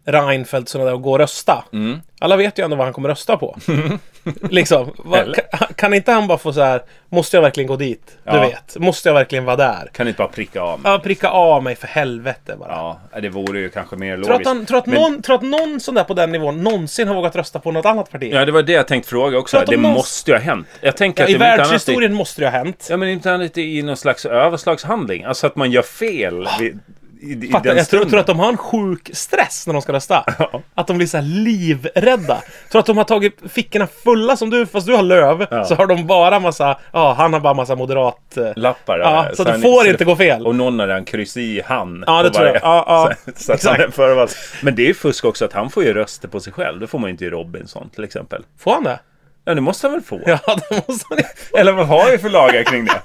[0.05, 1.65] Reinfeldt sådana där och gå och rösta.
[1.73, 2.01] Mm.
[2.21, 3.57] Alla vet ju ändå vad han kommer rösta på.
[4.51, 4.91] liksom.
[4.99, 8.03] Va, kan, kan inte han bara få så här, måste jag verkligen gå dit?
[8.25, 8.41] Du Ja.
[8.41, 8.77] vet.
[8.79, 9.91] Måste jag verkligen vara där?
[9.93, 10.93] Kan inte bara pricka av mig.
[10.93, 12.99] Ja, pricka av mig för helvete bara.
[13.13, 14.49] Ja, det vore ju kanske mer Tror att, logiskt.
[14.49, 17.15] han, tror, att Men- någon, tror att någon sån där på den nivån någonsin har
[17.15, 18.31] vågat rösta på något annat parti?
[18.35, 19.59] Ja, det var det jag tänkte fråga också.
[19.59, 20.67] Det de någonsin- måste ju ha hänt.
[20.81, 22.87] Jag tänker Ja, att I inte annat världshistorien måste det ha hänt.
[22.91, 25.25] Ja, men inte annat i någon slags överslagshandling.
[25.25, 26.79] Alltså att man gör fel vid,
[27.23, 29.93] i, i Fattar, jag tror, tror att de har en sjuk stress när de ska
[29.93, 30.25] rösta.
[30.39, 30.63] Ja.
[30.75, 32.43] Att de blir så här livrädda.
[32.71, 35.47] Tror att de har tagit fickorna fulla som du, fast du har löv.
[35.51, 35.65] Ja.
[35.65, 38.37] Så har de bara massa, ja han har bara massa moderat...
[38.37, 38.99] eh, Lappar.
[38.99, 40.47] Ja, så att det får inte gå fel.
[40.47, 42.05] Och någon har redan kryss i han.
[42.07, 42.53] Ja, det tror jag.
[42.53, 42.85] varje- Ja,
[43.25, 43.33] ja.
[43.37, 44.37] Så, så Exakt.
[44.63, 46.81] Men det är ju fusk också att han får ju röster på sig själv.
[46.81, 48.43] Det får man ju inte i Robinson till exempel.
[48.59, 48.99] Får han det?
[49.45, 50.21] Ja, det måste han väl få?
[50.27, 50.39] Ja,
[50.71, 53.01] det måste han ju Eller vad har vi för lagar kring det?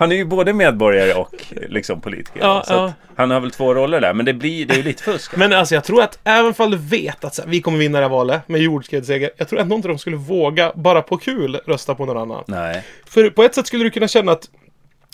[0.00, 1.34] Han är ju både medborgare och
[1.68, 2.40] liksom politiker.
[2.40, 2.92] Ja, så ja.
[3.16, 4.14] Han har väl två roller där.
[4.14, 5.36] Men det blir det är ju lite fusk.
[5.36, 8.04] Men alltså jag tror att även om du vet att så vi kommer vinna det
[8.04, 9.30] här valet med jordskredsseger.
[9.36, 12.44] Jag tror ändå inte de skulle våga, bara på kul, rösta på någon annan.
[12.46, 12.84] Nej.
[13.06, 14.44] För på ett sätt skulle du kunna känna att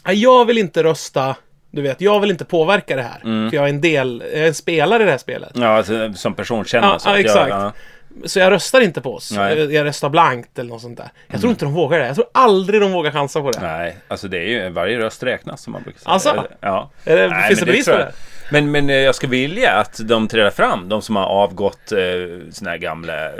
[0.06, 1.36] "Nej, jag vill inte rösta,
[1.70, 3.20] du vet, jag vill inte påverka det här.
[3.24, 3.50] Mm.
[3.50, 5.50] För jag är en del, jag är en spelare i det här spelet.
[5.54, 7.48] Ja, alltså, som person känner Ja, så ja, exakt.
[7.50, 7.72] Jag, ja.
[8.24, 9.32] Så jag röstar inte på oss.
[9.36, 9.74] Nej.
[9.74, 11.08] Jag, röstar blankt eller något sånt där.
[11.28, 12.06] Jag tror inte de vågar det.
[12.06, 13.60] Jag tror aldrig de vågar chansa på det.
[13.60, 16.10] Nej, alltså det är ju varje röst räknas som man brukar säga.
[16.12, 16.46] Alltså?
[16.60, 16.90] Ja.
[17.04, 18.08] Är det- Nej, finns det bevis på jag.
[18.52, 21.98] Men, men eh, jag skulle vilja att de träder fram, de som har avgått eh,
[22.50, 23.24] såna här gamla...
[23.26, 23.32] eh,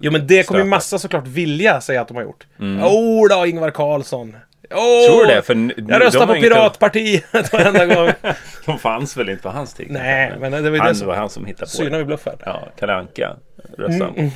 [0.00, 2.46] Jo men det kommer ju massa såklart vilja säga att de har gjort.
[2.60, 2.80] Mm.
[2.84, 4.36] Jo då, Ingvar Carlsson.
[4.70, 5.42] Åh, Tror du det?
[5.42, 5.54] För
[5.92, 8.10] Jag röstar de på Piratpartiet varenda gång.
[8.66, 9.86] De fanns väl inte på hans tid?
[9.90, 11.90] Nej, men det var ju han, det det som- var han som hittade på Synar
[11.90, 11.98] det.
[11.98, 12.36] vi bluffen.
[12.44, 13.36] Ja, Kalle Anka
[13.78, 14.30] jag.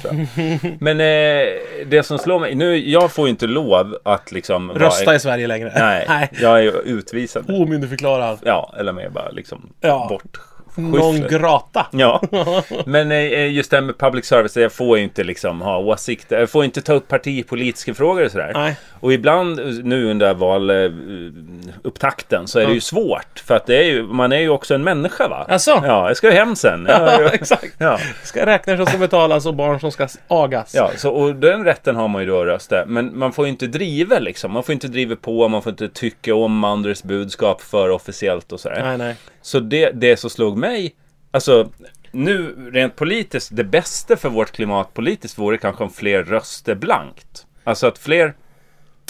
[0.81, 1.47] Men eh,
[1.87, 4.67] det som slår mig, nu, jag får ju inte lov att liksom...
[4.69, 5.73] vara- Rösta i Sverige längre.
[5.77, 7.51] Nej, jag är utvisad.
[7.51, 8.39] Omyndigförklarad.
[8.45, 10.07] Ja, eller mer bara liksom Ja.
[10.09, 10.39] bort.
[10.75, 11.87] Non grata.
[11.91, 12.23] Ja,
[12.87, 16.39] men eh, just det här med public service, jag får ju inte liksom ha åsikter.
[16.39, 18.51] Jag får inte ta upp partipolitiska frågor och sådär.
[18.55, 18.77] Nej.
[19.01, 23.43] Och ibland nu under valupptakten så är det ju svårt.
[23.45, 25.47] För att det är ju, man är ju också en människa va?
[25.49, 25.83] Asså?
[25.87, 26.87] Ja, jag ska ju hem sen.
[26.89, 27.75] Ja, exakt.
[27.79, 27.99] Ja.
[28.25, 30.75] Ska räknor som ska betalas och barn som ska agas.
[30.75, 32.85] Ja, så, och den rätten har man ju då att rösta.
[32.87, 34.53] Men man får ju inte driva liksom.
[34.53, 38.61] Man får inte driva på, man får inte tycka om andras budskap för officiellt och
[38.61, 38.83] sådär.
[38.85, 39.17] Nej, nej.
[39.43, 40.95] Så det, det som slog mig,
[41.31, 41.71] alltså
[42.11, 47.47] nu rent politiskt, det bästa för vårt klimat politiskt vore kanske om fler röster blankt.
[47.65, 48.35] Alltså att fler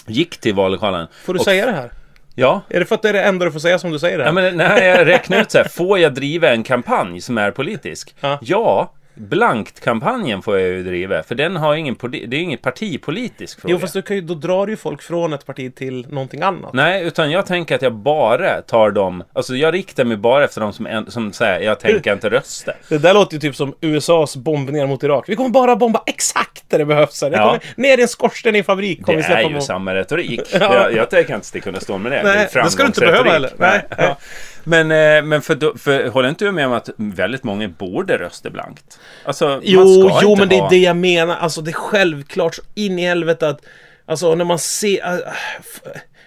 [0.06, 1.06] gick till vallokalen.
[1.24, 1.90] Får du och- säga det här?
[2.34, 2.60] Ja.
[2.68, 4.24] Är det för att det är det enda du får säga som du säger det
[4.24, 4.28] här?
[4.28, 7.50] Ja, men när jag räknar ut så här, får jag driva en kampanj som är
[7.50, 8.14] politisk?
[8.20, 8.38] Ja.
[8.42, 13.72] Ja, blankt-kampanjen får jag ju driva, för den har ingen, det är ingen partipolitisk fråga.
[13.72, 16.42] Jo, fast du kan ju, då drar du ju folk från ett parti till någonting
[16.42, 16.72] annat.
[16.72, 20.61] Nej, utan jag tänker att jag bara tar dem, alltså jag riktar mig bara efter
[20.61, 22.72] de som, en, som säger jag tänker inte rösta.
[22.88, 25.24] Det där låter ju typ som USAs bombningar mot Irak.
[25.28, 27.20] Vi kommer bara bomba exakt där det behövs.
[27.20, 27.59] Det Ja.
[27.76, 29.02] ner i en skorsten i en fabrik.
[29.02, 30.40] Kommer Det vi släppa är ju samma retorik.
[30.61, 30.74] Ja.
[30.74, 32.22] Jag, jag tänker inte sticka under stol med det.
[32.22, 33.50] Nej, det, det ska du inte behöva heller.
[33.56, 33.87] Nej.
[33.98, 34.16] Ja.
[34.64, 38.50] Men, eh, men för, för håller inte du med om att väldigt många borde rösta
[38.50, 38.98] blankt?
[39.24, 41.36] Alltså, man Jo, ska jo men det är ha- det jag menar.
[41.36, 43.60] Alltså det är självklart så in i helvete att...
[44.06, 45.22] Alltså när man ser...
[45.60, 45.80] f-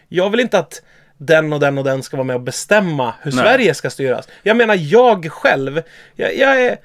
[0.09, 0.81] jag vill inte att
[1.17, 3.39] den och den och den ska vara med och bestämma hur Nej.
[3.43, 4.27] Sverige ska styras.
[4.43, 5.81] Jag menar jag själv.
[6.15, 6.77] Jag, jag är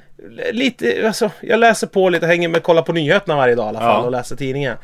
[0.53, 1.03] lite...
[1.07, 4.01] Alltså, jag läser på lite, hänger med, kollar på nyheterna varje dag i alla fall
[4.01, 4.05] Ja.
[4.07, 4.77] och läser tidningen.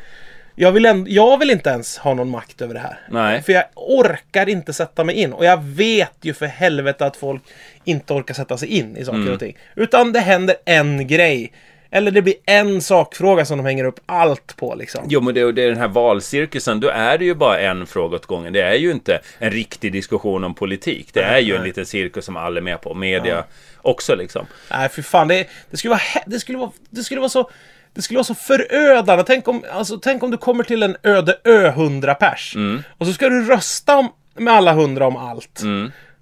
[0.55, 2.99] Jag vill, änd- jag vill inte ens ha någon makt över det här.
[3.09, 3.41] Nej.
[3.41, 5.33] För jag orkar inte sätta mig in.
[5.33, 7.41] Och jag vet ju för helvete att folk
[7.83, 9.33] inte orkar sätta sig in i saker Mm.
[9.33, 9.57] och ting.
[9.75, 11.51] Utan det händer en grej.
[11.91, 15.05] Eller det blir en sakfråga som de hänger upp allt på liksom.
[15.09, 18.15] Jo, men det, det är den här valcirkusen, då är det ju bara en fråga
[18.15, 18.53] åt gången.
[18.53, 21.09] Det är ju inte en riktig diskussion om politik.
[21.13, 22.93] Det är ju en liten cirkus som alla är med på.
[22.93, 23.43] Media
[23.81, 24.45] också liksom.
[24.71, 25.27] Nej, för fan.
[25.27, 27.49] Det, det, skulle vara, det, skulle vara, det skulle vara så...
[27.95, 29.23] Det skulle vara så förödande.
[29.27, 32.55] Tänk om, alltså, tänk om du kommer till en öde ö, 100 pers.
[32.55, 32.83] Mm.
[32.97, 35.61] Och så ska du rösta om, med alla hundra om allt.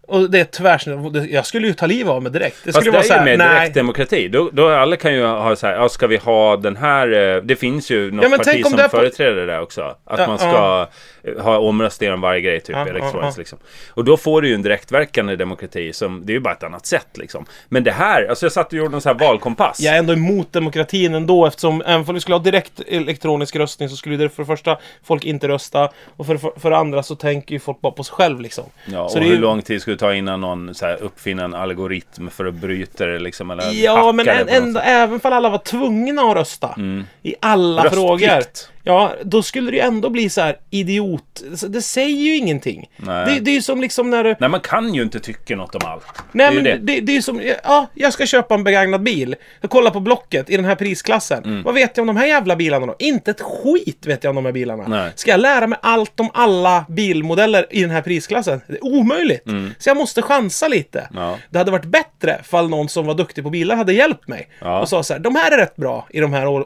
[0.08, 1.32] Och det är tvärsnitt.
[1.32, 2.56] Jag skulle ju ta livet av mig direkt.
[2.63, 2.74] Det Mm.
[2.74, 3.60] Fast skulle det vara är ju med nej.
[3.60, 4.28] direktdemokrati.
[4.28, 7.36] Då, då alla kan ju ha så här, ja, ska vi ha den här...
[7.36, 9.82] eh, Det finns ju något Ja, parti som det är på- företräder det också.
[10.06, 10.88] Att Ja, man ska
[11.24, 13.34] eh, ha omröstningar om varje grej, typ Ja, elektroniskt ja, ja.
[13.38, 13.60] liksom.
[13.89, 16.86] Och då får du ju en direktverkande demokrati som, det är ju bara ett annat
[16.86, 17.46] sätt liksom.
[17.70, 19.80] Men det här, alltså jag satt och gjorde en sån här valkompass.
[19.80, 23.89] Jag är ändå emot demokratin ändå eftersom även om vi skulle ha direkt elektronisk röstning
[23.89, 27.04] så skulle det för det första folk inte rösta och för, för, för det andra
[27.04, 28.63] så tänker ju folk bara på sig själv liksom.
[28.86, 31.43] Ja, och så hur ju- lång tid skulle det ta innan någon så här, uppfinner
[31.43, 33.51] en algoritm för att bryta det liksom?
[33.51, 36.75] Eller Ja, men något ändå, även om alla var tvungna att rösta
[37.23, 37.95] i alla Röstplikt.
[37.95, 38.41] frågor.
[38.86, 41.43] Ja, då skulle det ju ändå bli så här idiot.
[41.69, 42.89] Det säger ju ingenting.
[42.98, 43.26] Nej.
[43.26, 44.36] Det, det är ju som liksom när du...
[44.39, 46.06] Nej, man kan ju inte tycka något om allt.
[46.32, 46.78] Nej det men det.
[46.93, 47.02] det.
[47.02, 49.36] Det, är ju som, ja, jag ska köpa en begagnad bil.
[49.62, 51.43] Jag kollar på Blocket i den här prisklassen.
[51.43, 51.63] Mm.
[51.63, 52.96] Vad vet jag om de här jävla bilarna då?
[53.00, 54.84] Inte ett skit vet jag om de här bilarna.
[54.88, 55.12] Nej.
[55.15, 58.62] Ska jag lära mig allt om alla bilmodeller i den här prisklassen?
[58.67, 59.43] Det är omöjligt.
[59.78, 61.00] Så jag måste chansa lite.
[61.00, 61.24] Mm.
[61.24, 61.38] Ja.
[61.50, 64.50] Det hade varit bättre fall någon som var duktig på bilar hade hjälpt mig.
[64.60, 64.80] Ja.
[64.80, 66.65] Och sa så här, de här är rätt bra i de här år,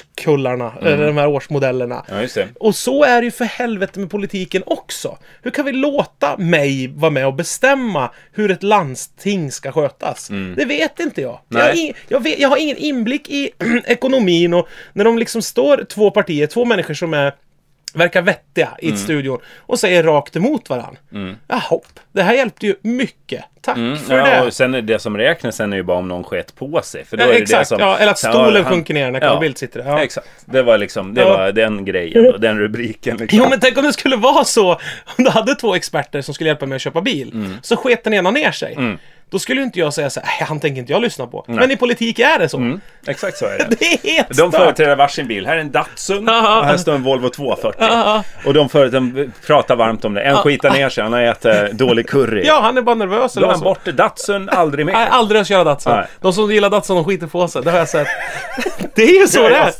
[0.00, 0.92] årskullarna, Mm.
[0.94, 2.04] eller de här årsmodellerna.
[2.08, 2.22] Ja.
[2.60, 5.18] Och så är det ju för helvete med politiken också.
[5.42, 10.28] Hur kan vi låta mig vara med och bestämma hur ett landsting ska skötas?
[10.56, 11.40] Det vet inte jag.
[11.48, 11.78] Jag har, Mm.
[11.78, 13.50] Ing, jag, vet, jag har ingen inblick i
[13.84, 17.34] ekonomin och när de liksom står två partier, två människor som är
[17.94, 18.98] verkar vettiga i Mm.
[18.98, 21.00] studion och säger rakt emot varandra.
[21.48, 21.80] Jaha,
[22.12, 23.44] det här hjälpte ju mycket.
[23.62, 23.98] Tack för Mm.
[24.08, 24.46] Ja, det.
[24.46, 27.04] och sen är det som räknas sen är ju bara om någon sket på sig.
[27.04, 28.94] För då Ja, är det exakt, det som, ja, eller att Ja, stolen han- sjunker
[28.94, 29.90] ner när Carl Bildt sitter där.
[29.90, 30.02] Ja.
[30.02, 30.28] Exakt.
[30.44, 31.28] Det var liksom, det Ja.
[31.36, 33.38] var den grejen och den rubriken liksom.
[33.38, 34.72] Jo men tänk om det skulle vara så,
[35.18, 37.56] om du hade två experter som skulle hjälpa mig att köpa bil, Mm.
[37.62, 38.76] så sket den ena ner sig.
[39.30, 41.44] Då skulle inte jag säga så här, "Nej, han tänker inte jag lyssna på.
[41.48, 42.56] Men i politik är det så.
[42.56, 43.66] Mm, exakt så är det.
[43.78, 45.46] Det är helt De företräder varsin bil.
[45.46, 47.76] Här är en Datsun och här står en Volvo 240.
[47.80, 48.24] Ja.
[48.46, 50.22] Och de, för, de pratar varmt om det.
[50.22, 52.42] En skitar ner sig, han har ätit dålig curry.
[52.46, 54.92] Ja, han är bara nervös Då eller är han bort Datsun, aldrig mer.
[54.92, 55.92] Nej, aldrig att köra Datsun.
[55.92, 56.06] Nej.
[56.20, 57.62] De som gillar Datsun, de skiter på sig.
[57.62, 58.08] Det har jag sett.
[58.94, 59.72] det är ju så det är.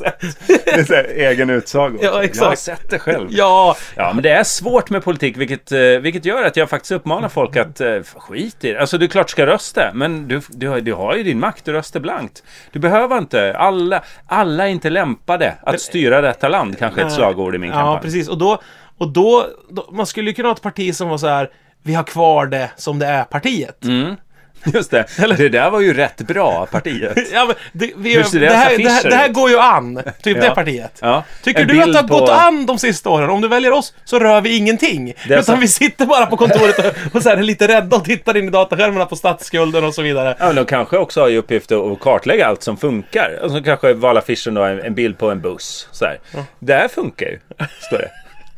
[0.65, 1.99] Det är så här, egen utsago.
[2.03, 2.43] Ja, exakt.
[2.43, 3.29] Jag har sett det själv.
[3.31, 6.93] Ja, Ja, men det är svårt med politik, vilket, eh, vilket gör att jag faktiskt
[6.93, 8.81] uppmanar folk att eh, skit i det.
[8.81, 11.73] Alltså, du klart ska rösta, men du, du, har, du har ju din makt, du
[11.73, 12.43] röstar blankt.
[12.73, 13.57] Du behöver inte.
[13.57, 17.77] Alla, alla är inte lämpade att styra detta land, kanske ett slagord i min ja
[17.77, 18.03] kampanj.
[18.03, 18.29] precis.
[18.29, 18.61] Och då,
[18.99, 21.51] Och då, då, man skulle ju kunna ha ett parti som var så här,
[21.83, 23.85] vi har kvar det som det är partiet.
[23.85, 24.17] Mm.
[24.75, 25.07] Just det.
[25.37, 27.19] Det där var ju rätt bra, partiet.
[27.33, 30.43] Ja, det, vi, det, här, det, här, det här går ju an, typ Ja.
[30.43, 30.99] det partiet.
[31.01, 31.25] Ja.
[31.43, 33.31] Tycker En du att det har på- gått an de sista åren?
[33.31, 35.11] Om du väljer oss så rör vi ingenting.
[35.11, 37.97] är Utan så- vi sitter bara på kontoret och, och så här, är lite rädda
[37.97, 40.37] och tittar in i dataskärmarna på statsskulden och så vidare.
[40.39, 43.39] Ja, men de kanske också har i uppgift att kartlägga allt som funkar.
[43.43, 45.89] Och så kanske valaffischen då en, en bild på en buss.
[45.93, 46.19] Så här.
[46.59, 47.39] Det här funkar ju,
[47.81, 48.11] står det.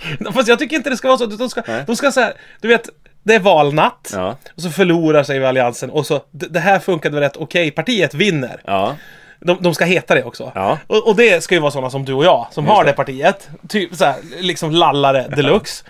[0.35, 1.27] Fast jag tycker inte det ska vara så.
[1.27, 1.85] De ska, Nej.
[1.87, 2.89] de ska så här, du vet,
[3.23, 4.11] det är valnatt.
[4.13, 4.37] Ja.
[4.57, 8.61] Och så förlorar sig Alliansen och så, det, här funkade väl rätt okej, partiet vinner.
[8.65, 8.97] Ja.
[9.41, 10.53] De, de ska heta det också.
[10.55, 10.79] Ja.
[10.87, 13.49] Och, och det ska ju vara sådana som du och jag, som har det partiet.
[13.69, 15.85] Typ såhär, liksom lallare deluxe.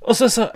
[0.00, 0.46] Och så, så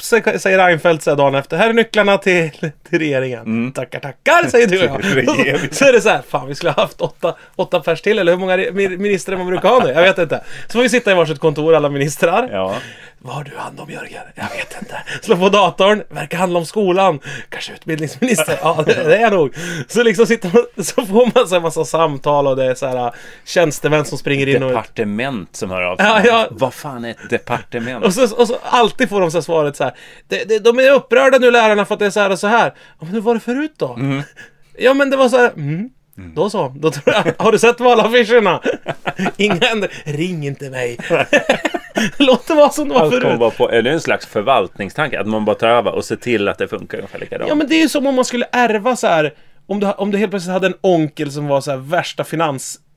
[0.00, 2.50] så säger Reinfeldt så dagen efter, här är nycklarna till,
[2.88, 3.72] till regeringen.
[3.72, 5.04] Tackar, tackar, säger du och jag.
[5.70, 8.18] Så, så är det så här, fan vi skulle ha haft åtta, åtta pers till,
[8.18, 8.56] eller hur många
[8.98, 9.90] ministrar man brukar ha nu?
[9.90, 10.44] Jag vet inte.
[10.66, 12.48] Så får vi sitta i varsitt kontor, alla ministrar.
[12.52, 12.74] Ja.
[13.24, 14.22] Vad har du hand om Jörgen?
[14.34, 15.02] Jag vet inte.
[15.22, 16.02] Slå på datorn.
[16.08, 17.20] Verkar handla om skolan.
[17.48, 18.58] Kanske utbildningsminister?
[18.62, 19.54] Ja, det, det är nog.
[19.88, 22.86] Så liksom sitter man, så får man så här massa samtal och det är så
[22.86, 23.12] här äh,
[23.44, 24.76] tjänstemän som springer in och ut.
[24.76, 26.06] Departement som hör av sig.
[26.06, 26.48] Ja, ja.
[26.50, 28.04] Vad fan är ett departement?
[28.04, 29.94] Och så, och så alltid får de så svaret så här.
[30.28, 32.46] Det, det, de är upprörda nu lärarna för att det är så här och så
[32.46, 32.74] här.
[32.98, 33.98] Ja, men hur var det förut då?
[34.78, 35.50] Ja men det var så här.
[35.50, 35.90] Mm.
[36.14, 36.74] Då så.
[36.76, 38.60] Då tror jag, har du sett valaffischerna?
[39.36, 39.92] Inga ändringar.
[40.04, 40.98] Ring inte mig.
[42.18, 43.38] Låt det vara som det var Allt förut.
[43.38, 45.20] bara på, är det en slags förvaltningstanke?
[45.20, 47.48] Att man bara tar över och ser till att det funkar ungefär likadant?
[47.48, 49.34] Ja men det är ju som om man skulle ärva så här.
[49.66, 52.24] Om du, om du helt plötsligt hade en onkel som var så här värsta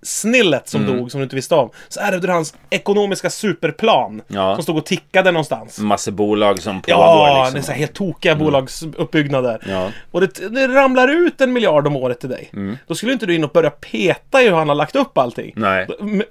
[0.06, 1.70] finanssnillet som dog, som du inte visste om.
[1.88, 4.22] Så ärvde du hans ekonomiska superplan.
[4.28, 4.56] Ja.
[4.56, 5.80] Som stod och tickade någonstans.
[5.80, 7.54] Massa bolag som pågår Ja, liksom.
[7.54, 9.62] det är så här helt tokiga bolagsuppbyggnader.
[9.70, 9.90] Ja.
[10.12, 12.52] Och det, det ramlar ut en miljard om året till dig.
[12.88, 15.54] Då skulle inte du in och börja peta i hur han har lagt upp allting.
[15.56, 15.88] Nej.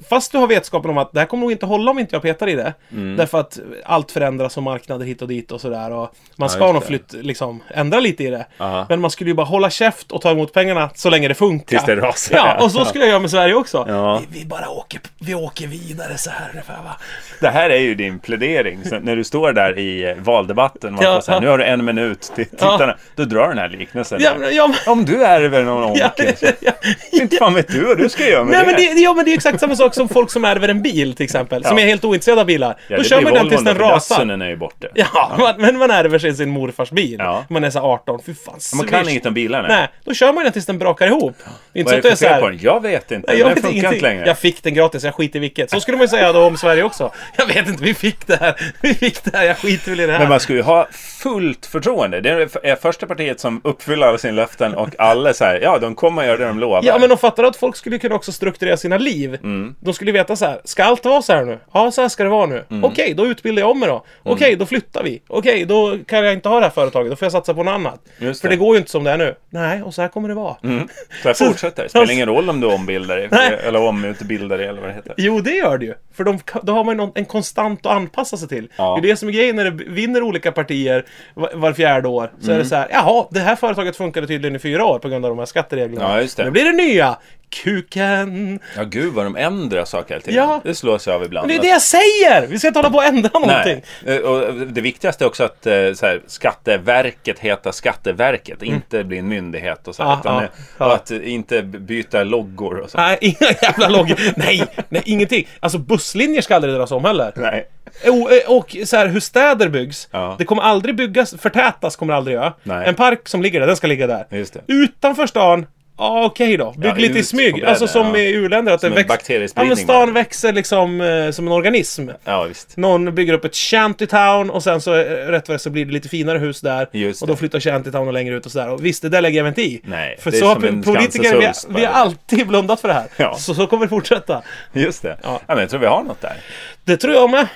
[0.09, 2.23] Fast du har vetskapen om att det här kommer nog inte hålla om inte jag
[2.23, 2.75] petar i det.
[2.93, 3.17] Mm.
[3.17, 5.91] Därför att allt förändras och marknader hit och dit och sådär.
[5.91, 8.47] Och man ska just nog flytt, liksom, ändra lite i det.
[8.59, 8.87] Aha.
[8.89, 11.67] Men man skulle ju bara hålla käft och ta emot pengarna så länge det funkar.
[11.67, 12.37] Tills det rasar.
[12.37, 13.64] Ja, och så skulle jag göra med Sverige också.
[13.73, 14.23] Ja.
[14.31, 16.97] Vi, vi bara åker, vi åker vidare så här ungefär va.
[17.41, 18.85] Det här är ju din plädering.
[18.85, 20.99] Så när du står där i eh, valdebatten.
[21.01, 21.41] Ja, säga, ja.
[21.41, 22.97] nu har du en minut till tittarna.
[23.17, 24.19] Då drar den här liknelsen.
[24.23, 26.37] Ja, men- ja, men- Om du ärver någon Ja, onkel.
[26.37, 26.73] så- ja,
[27.13, 28.87] Inte fan vet du vad du ska göra med Nej det.
[28.87, 31.15] men det, ja men det är exakt samma sak som folk som ärver en bil
[31.15, 31.65] till exempel.
[31.65, 31.85] Som Ja.
[31.85, 32.77] är helt ointresserade av bilar.
[32.89, 34.27] Ja, då kör man den tills den rasar.
[34.43, 34.87] Är ju borta.
[34.95, 37.17] Ja, men man ärver sig sin morfars bil.
[37.19, 37.45] Ja.
[37.49, 38.21] Man är så 18.
[38.27, 39.69] Fy fan, Man kan inget om bilarna.
[39.69, 41.37] Nej, då kör man den tills den brakar ihop.
[41.75, 42.51] Inte Vad så är det för så fel på här.
[42.53, 42.61] den?
[42.63, 43.31] Jag vet inte.
[43.33, 44.03] Nej, jag vet ingenting.
[44.03, 44.27] längre.
[44.27, 45.71] Jag fick den gratis, jag skiter i vilket.
[45.71, 47.13] Så skulle man ju säga då om Sverige också.
[47.37, 48.55] Jag vet inte, vi fick det här.
[48.83, 50.19] Vi fick det här, jag skiter väl i det här.
[50.19, 50.89] Men man ska ju ha
[51.23, 52.21] fullt förtroende.
[52.21, 52.31] Det
[52.63, 56.29] är första partiet som uppfyller alla sina löften och alla säger ja, de kommer att
[56.29, 56.81] göra det de lovar.
[56.85, 59.35] Ja, men de fattar att folk skulle kunna också strukturera sina liv.
[59.35, 59.75] Mm.
[59.81, 61.59] De skulle veta så här, ska allt vara så här nu?
[61.73, 62.65] Ja, så här ska det vara nu.
[62.71, 62.85] Mm.
[62.85, 64.05] Okej, då utbildar jag om mig då.
[64.23, 65.23] Okej, då flyttar vi.
[65.29, 67.13] Okej, då kan jag inte ha det här företaget.
[67.13, 68.01] Då får jag satsa på något annat.
[68.19, 68.55] Just För det.
[68.55, 69.35] det går ju inte som det är nu.
[69.51, 70.57] Nej, och så här kommer det vara.
[70.65, 70.89] Mm.
[71.23, 71.83] Så jag fortsätter.
[71.83, 73.29] Det spelar ingen roll om du ombildar dig.
[73.35, 73.59] Nej.
[73.67, 75.15] Eller omutbildar dig eller vad det heter.
[75.17, 75.95] Jo, det gör det ju.
[76.15, 78.69] För de, då har man ju någon, en konstant att anpassa sig till.
[78.77, 78.99] Ja.
[79.03, 82.31] Det är det som är grejen när det vinner olika partier var, var fjärde år.
[82.41, 82.55] Så Mm.
[82.57, 85.25] är det så här, jaha, det här företaget funkade tydligen i fyra år på grund
[85.25, 86.11] av de här skattereglerna.
[86.15, 86.45] Ja, just det.
[86.45, 87.17] Nu blir det nya.
[87.63, 88.59] Kuken.
[88.77, 90.45] Ja, gud vad de ändrar saker hela tiden.
[90.45, 90.61] Ja.
[90.65, 91.47] Det slås jag av ibland.
[91.47, 92.47] Men det är det jag säger!
[92.47, 93.83] Vi ska inte hålla på och ändra någonting.
[94.05, 94.17] Nej.
[94.17, 99.29] Eh, Och det viktigaste är också att eh, här, Skatteverket heter Skatteverket, inte bli en
[99.29, 100.03] myndighet och så.
[100.03, 100.87] Ja, utan, eh, ja.
[100.87, 102.99] Och att eh, inte byta loggor och så.
[102.99, 104.19] Nej, inga jävla loggor.
[104.37, 105.49] Nej, nej, ingenting.
[105.61, 107.33] Alltså busslinjer ska aldrig dras om heller.
[107.37, 107.69] Nej.
[108.07, 110.09] Och, eh, och så här, hur städer byggs.
[110.11, 110.35] Ja.
[110.39, 112.53] Det kommer aldrig byggas, förtätas kommer det aldrig göra.
[112.63, 112.89] Nej.
[112.89, 114.27] En park som ligger där, den ska ligga där.
[114.31, 114.61] Just det.
[114.67, 115.67] Utanför stan,
[115.99, 116.73] ja okej då.
[116.77, 117.65] Bygg Ja, lite i smyg.
[117.65, 118.19] Alltså som ja.
[118.19, 118.73] i u-länder.
[118.73, 119.49] Att Som det en växer.
[119.55, 120.11] Ja men stan bara.
[120.11, 122.09] växer liksom eh, som en organism.
[122.25, 122.77] Ja, visst.
[122.77, 125.93] Någon bygger upp ett shantytown och sen så eh, rätt vad det så blir det
[125.93, 126.89] lite finare hus där.
[126.93, 127.39] Just och då det.
[127.39, 128.69] flyttar shantytown längre ut och sådär.
[128.71, 129.81] Och visst, det där lägger jag mig inte i.
[129.85, 132.81] Nej, För det är så har som en politiker, vi, Skansen vi har alltid blundat
[132.81, 133.07] för det här.
[133.17, 133.35] Ja.
[133.39, 134.43] Så så kommer det fortsätta.
[134.73, 135.17] Just det.
[135.23, 135.41] Ja.
[135.47, 135.55] Ja.
[135.55, 136.37] men jag tror vi har något där.
[136.85, 137.47] Det tror jag med.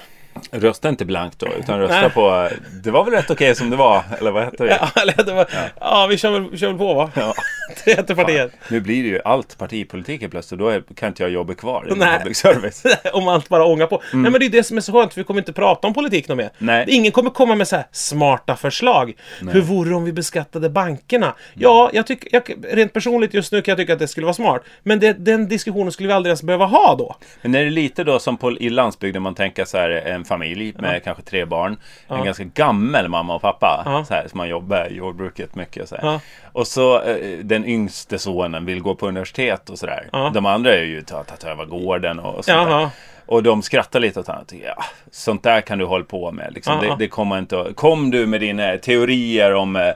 [0.50, 2.10] Rösta inte blankt då, utan rösta Nej.
[2.10, 2.48] på...
[2.82, 4.88] Det var väl rätt okej som det var, eller vad heter det?
[4.94, 5.46] Ja, det var,
[5.80, 6.06] ja.
[6.10, 7.10] vi kör väl, kör väl på va?
[7.14, 7.34] Ja.
[7.84, 8.52] Det partiet.
[8.70, 11.88] Nu blir det ju allt partipolitik helt plötsligt, då är, kan inte jag jobba kvar
[11.92, 12.18] i Nej.
[12.18, 12.82] public service.
[13.12, 14.02] Om allt bara ångar på.
[14.12, 15.94] Nej men det är det som är så skönt, för vi kommer inte prata om
[15.94, 16.50] politik något mer.
[16.58, 16.84] Nej.
[16.88, 19.12] Ingen kommer komma med så här smarta förslag.
[19.40, 21.34] Hur vore det om vi beskattade bankerna?
[21.54, 24.34] Ja, jag tycker, jag, rent personligt just nu kan jag tycka att det skulle vara
[24.34, 24.62] smart.
[24.82, 27.16] Men det, den diskussionen skulle vi aldrig ens behöva ha då.
[27.42, 30.74] Men är det lite då som på, i landsbygden man tänker så här en familj
[30.78, 31.76] med kanske tre barn.
[32.08, 33.82] En ganska gammal mamma och pappa.
[33.86, 34.04] Ja.
[34.04, 35.88] Så här, som man jobbar i jordbruket mycket.
[35.88, 35.96] Så.
[36.02, 36.20] Ja.
[36.52, 40.08] Och så eh, den yngste sonen vill gå på universitet och sådär.
[40.12, 40.30] Ja.
[40.34, 42.88] De andra är ju ta- tagit över gården och sånt där.
[43.28, 44.44] Och de skrattar lite åt honom.
[44.64, 46.52] Ja, sånt där kan du hålla på med.
[46.54, 46.74] Liksom.
[46.74, 46.96] Ja, Det, ja.
[46.98, 47.76] det kommer inte att...
[47.76, 49.92] Kom du med dina teorier om eh,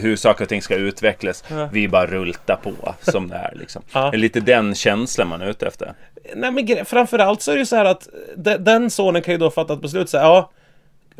[0.00, 1.44] hur saker och ting ska utvecklas.
[1.48, 1.68] Ja.
[1.72, 3.54] Vi bara rultar på som det är.
[3.56, 3.82] Liksom.
[3.92, 4.10] Ja.
[4.10, 5.92] Det är lite den känslan man är ute efter.
[6.34, 9.38] Nej men framförallt så är det ju så här att de, den sonen kan ju
[9.38, 10.50] då fatta ett beslut säga ja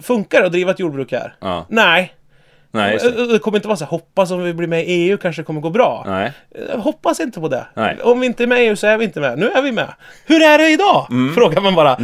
[0.03, 1.35] Funkar det att driva ett jordbruk här?
[1.69, 2.15] Nej.
[2.79, 3.11] Nej, det.
[3.11, 5.43] Det det kommer inte vara så här, hoppas om vi blir med i EU kanske
[5.43, 6.05] det kommer gå bra.
[6.07, 6.33] Nej.
[6.73, 7.67] Jag hoppas inte på det.
[7.75, 7.97] Nej.
[8.03, 9.39] Om vi inte är med i EU så är vi inte med.
[9.39, 9.89] Nu är vi med.
[10.27, 11.07] Hur är det idag?
[11.35, 11.95] Frågar man bara.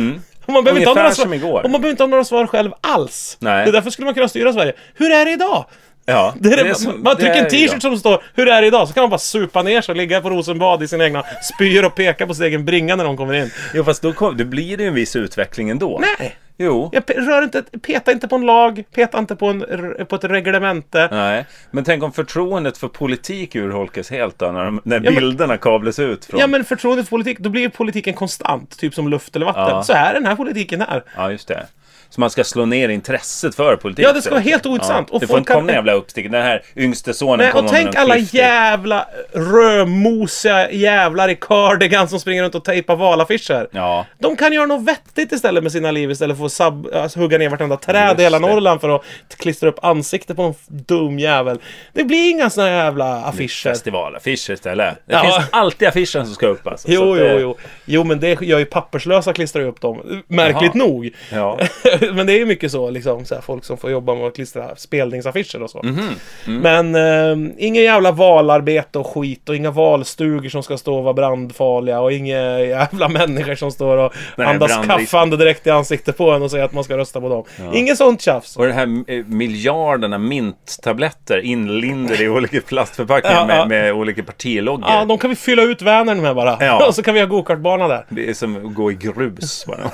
[0.47, 1.03] Och man behöver inte ha Mm.
[1.05, 3.37] Några svar, och man behöver inte ha några svar själv alls.
[3.41, 3.65] Nej.
[3.65, 4.73] Det är därför skulle man kunna styra Sverige.
[4.95, 5.65] Hur är det idag?
[6.07, 8.61] Ja, Det är det, det är som- man trycker en t-shirt som står Hur är
[8.61, 8.89] det idag?
[8.89, 11.85] Så kan man bara supa ner sig och ligga på Rosenbad i sina egna spyor
[11.85, 13.51] och peka på sin egen bringa när de kommer in.
[13.75, 16.01] Jo, fast då, kom, då blir det ju en viss utveckling ändå.
[16.19, 16.37] Nej!
[16.57, 16.91] Jo.
[16.93, 19.65] Jag rör inte, peta inte på en lag, peta inte på, en,
[20.07, 21.09] på ett reglemente.
[21.11, 25.57] Nej, men tänk om förtroendet för politik urholkas helt då, när, de, när men- bilderna
[25.57, 26.41] kablas ut från...
[26.41, 28.79] Ja men förtroende för politik, då blir ju politiken konstant.
[28.79, 29.63] Typ som luft eller vatten.
[29.69, 29.83] Ja.
[29.83, 31.05] Så här är den här politiken här.
[31.17, 31.67] Ja, just det.
[32.15, 34.05] Så man ska slå ner intresset för politik.
[34.05, 35.09] Ja, det ska vara helt ointressant.
[35.11, 35.15] Ja.
[35.15, 36.31] Och det får inte komma kan- jävla uppstick.
[36.31, 42.21] Den här yngste sonen Nej, och tänk alla klyftig- jävla rödmosiga jävlar i cardigan som
[42.21, 43.69] springer runt och tejpar valaffischer.
[43.71, 47.21] Ja, De kan göra något vettigt istället med sina liv istället för att sub, alltså,
[47.21, 48.47] hugga ner vartenda träd Just i hela det.
[48.47, 49.03] Norrland för att
[49.37, 51.59] klistra upp ansikte på någon dum jävel.
[51.93, 53.71] Det blir inga såna jävla affischer.
[53.71, 54.95] festivalaffischer istället.
[55.07, 55.23] Det Ja.
[55.23, 56.89] finns alltid affischer som ska upp alltså.
[56.89, 57.57] Så Jo, att jo, det- jo.
[57.85, 60.23] Jo, men det gör ju papperslösa klistrar upp dem.
[60.29, 60.87] Märkligt Jaha.
[60.87, 61.11] nog.
[61.33, 61.59] Ja.
[62.15, 64.35] men det är ju mycket så, liksom, så här, folk som får jobba med att
[64.35, 65.83] klistra spelningsaffischer och så.
[65.83, 66.09] Mhm.
[66.47, 66.61] Mm.
[66.93, 71.15] Men eh, ingen jävla valarbete och skit och inga valstugor som ska stå och vara
[71.15, 75.11] brandfarliga och inga jävla människor som står och Nej, andas brandrisk.
[75.11, 77.45] kaffande direkt i ansiktet på en och säger att man ska rösta på dem.
[77.75, 78.57] Inget sånt tjafs.
[78.57, 83.67] Och det här eh, miljarderna minttabletter inlindade i olika plastförpackningar Ja, ja.
[83.67, 84.91] med, med olika partiloggor.
[84.91, 86.57] Ja, de kan vi fylla ut Vänern med bara.
[86.61, 86.87] Ja.
[86.89, 88.07] och så kan vi ha gokartbana där.
[88.09, 89.91] Det är som att gå i grus bara.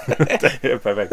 [0.60, 1.12] det är perfekt.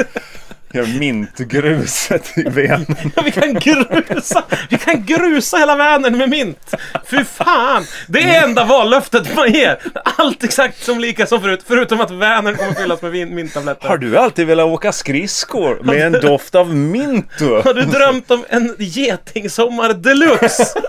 [0.74, 3.12] Gör mintgruset i Vänern.
[3.16, 6.74] Ja, vi kan grusa, vi kan grusa hela Vänern med mint.
[7.06, 7.84] Fy fan!
[8.08, 9.80] Det är enda vallöftet man ger.
[10.18, 13.88] Allt exakt som lika som förut, förutom att Vänern kommer fyllas med minttabletter.
[13.88, 17.46] Har du alltid velat åka skridskor med en doft av mint du?
[17.46, 20.82] Har du drömt om en getingsommar deluxe?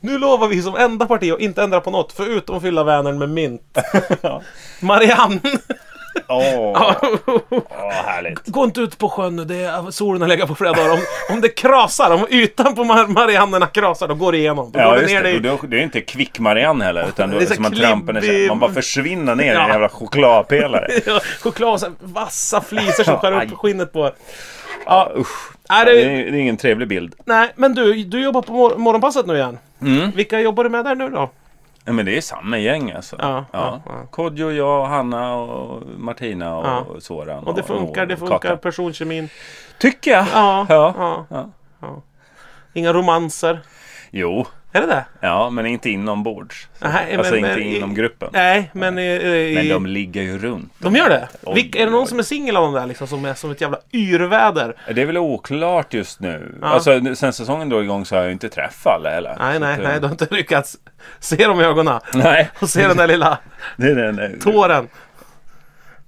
[0.00, 3.18] Nu lovar vi som enda parti att inte ändra på något, förutom att fylla Vänern
[3.18, 3.78] med mint.
[4.80, 5.40] Marianne!
[6.32, 6.94] Åh,
[7.50, 8.46] åh, härligt.
[8.46, 10.92] Gå inte ut på sjön nu, det är, solen har legat på flera dagar.
[10.92, 10.98] Om,
[11.30, 14.72] om det krasar, om ytan på Mar- Mariannerna krasar, då går det igenom.
[14.72, 15.30] Då Ja, går det just ner det.
[15.30, 15.38] i...
[15.38, 17.74] Då- Det är inte kvick Marianne heller, utan då Det är är så som man
[17.74, 19.62] trampar ner Man bara försvinner ner i Ja.
[19.64, 20.88] en jävla chokladpelare.
[21.06, 24.10] Ja, choklad och så vassa flisor som skär upp skinnet på
[24.86, 25.52] Ja, Usch.
[25.70, 27.14] Nej, Det det, är, det är ingen trevlig bild.
[27.24, 29.58] nej, men du, du jobbar på mor- morgonpasset nu igen.
[29.82, 30.10] Mm.
[30.10, 31.30] Vilka jobbar du med där nu då?
[31.84, 33.16] Ja, men det är samma gäng alltså.
[33.18, 34.06] Ja, ja, ja.
[34.10, 36.86] Kodjo, jag, Hanna och Martina och Ja.
[37.00, 37.44] Soran.
[37.44, 38.56] Och det funkar, det funkar, Kaka.
[38.56, 39.28] personkemin.
[39.78, 40.26] Tycker jag.
[40.34, 40.94] Ja, Ja.
[41.30, 41.48] ja.
[41.80, 42.02] Ja.
[42.72, 43.60] Inga romanser.
[44.10, 45.04] Jo, Är det det?
[45.20, 46.68] ja, men inte inombords.
[46.78, 48.28] Nej, alltså men- inte men- inom gruppen.
[48.32, 49.02] Nej, men i...
[49.12, 50.72] i Men de ligger ju runt.
[50.78, 51.28] de gör det?
[51.42, 53.50] Oj, Vilk, är det någon som är singel av de där liksom, som är som
[53.50, 54.76] ett jävla yrväder?
[54.94, 56.54] Det är väl oklart just nu.
[56.60, 56.66] Ja.
[56.68, 59.36] Alltså sen säsongen då igång så har jag ju inte träffat alla heller.
[59.38, 60.76] Nej, nej, att, eh, nej, du har inte lyckats
[61.20, 62.00] se dem i ögonen.
[62.14, 63.38] Nej, Och se den där lilla
[63.76, 64.38] det är den.
[64.40, 64.88] tåren.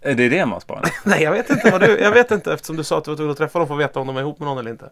[0.01, 0.85] Det är det man sparar.
[1.05, 1.99] Nej, jag vet inte vad du...
[2.01, 3.81] Jag vet inte eftersom du sa att du var tvungen att träffa dem för att
[3.81, 4.91] veta om de är ihop med någon eller inte.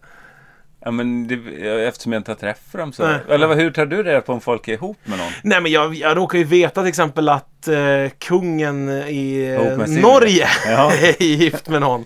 [0.84, 1.34] Ja, men det,
[1.86, 3.02] eftersom jag inte har träffat dem så.
[3.06, 3.16] Nej.
[3.30, 5.32] Eller hur tar du reda på om folk är ihop med någon?
[5.42, 7.76] Nej, men jag, jag råkar ju veta till exempel att eh,
[8.18, 9.76] kungen i eh.
[10.02, 10.92] Norge Ja.
[11.18, 12.04] är gift med någon.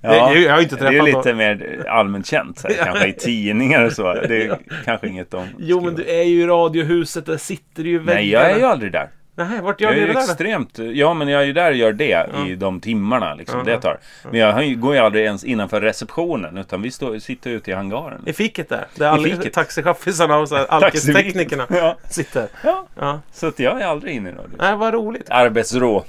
[0.00, 1.20] Ja, Det- jag har inte det är träffat ju dem.
[1.20, 2.62] lite mer allmänt känt.
[2.62, 4.12] Här, kanske i tidningar och så.
[4.14, 7.88] Det är kanske inget de Jo, men du är ju i radiohuset, där sitter du
[7.90, 8.14] ju väggarna.
[8.20, 9.08] Nej, jag är ju aldrig där.
[9.38, 10.20] Nej, vart Jag gör är du ju det där?
[10.32, 10.78] extremt...
[10.78, 13.98] Ja, men jag är ju där och gör det i de timmarna liksom, det tar.
[14.30, 18.22] Men jag går ju aldrig ens innanför receptionen utan vi står, sitter ute i hangaren.
[18.26, 18.86] I fiket där.
[18.94, 21.96] Där alla taxichaffisarna och alkisteknikerna Ja.
[22.10, 22.48] sitter.
[22.64, 23.20] ja, Ja.
[23.32, 24.56] så att jag är aldrig inne i radio.
[24.58, 25.30] Nej, vad roligt.
[25.30, 26.04] Arbetsrå.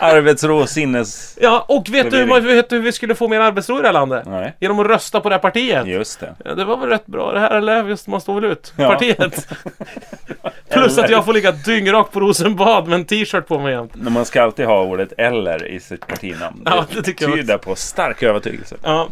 [0.00, 1.38] Arbetsrå sinnes...
[1.40, 3.88] Ja, och vet du, man- vet du hur vi skulle få mer arbetsro i det
[3.88, 4.22] här landet?
[4.26, 5.86] Nej, Genom att rösta på det här partiet.
[5.86, 6.34] just det.
[6.44, 7.84] Ja, det var väl rätt bra det här, eller?
[7.88, 8.72] Just man står väl ut?
[8.76, 8.88] Ja.
[8.88, 9.48] Partiet.
[10.70, 13.92] Plus att jag får ligga dyngrak på Rosenbad med en t-shirt på mig jämt.
[13.94, 16.62] Men man ska alltid ha ordet eller i sitt partinamn.
[16.64, 18.76] Ja, det tycker jag tyder på stark övertygelse.
[18.82, 19.08] Ja.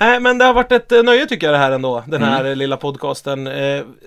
[0.00, 2.02] Nej, men det har varit ett eh, nöje tycker jag det här ändå.
[2.06, 2.58] Den här Mm.
[2.58, 3.46] lilla podcasten.
[3.46, 3.52] Eh,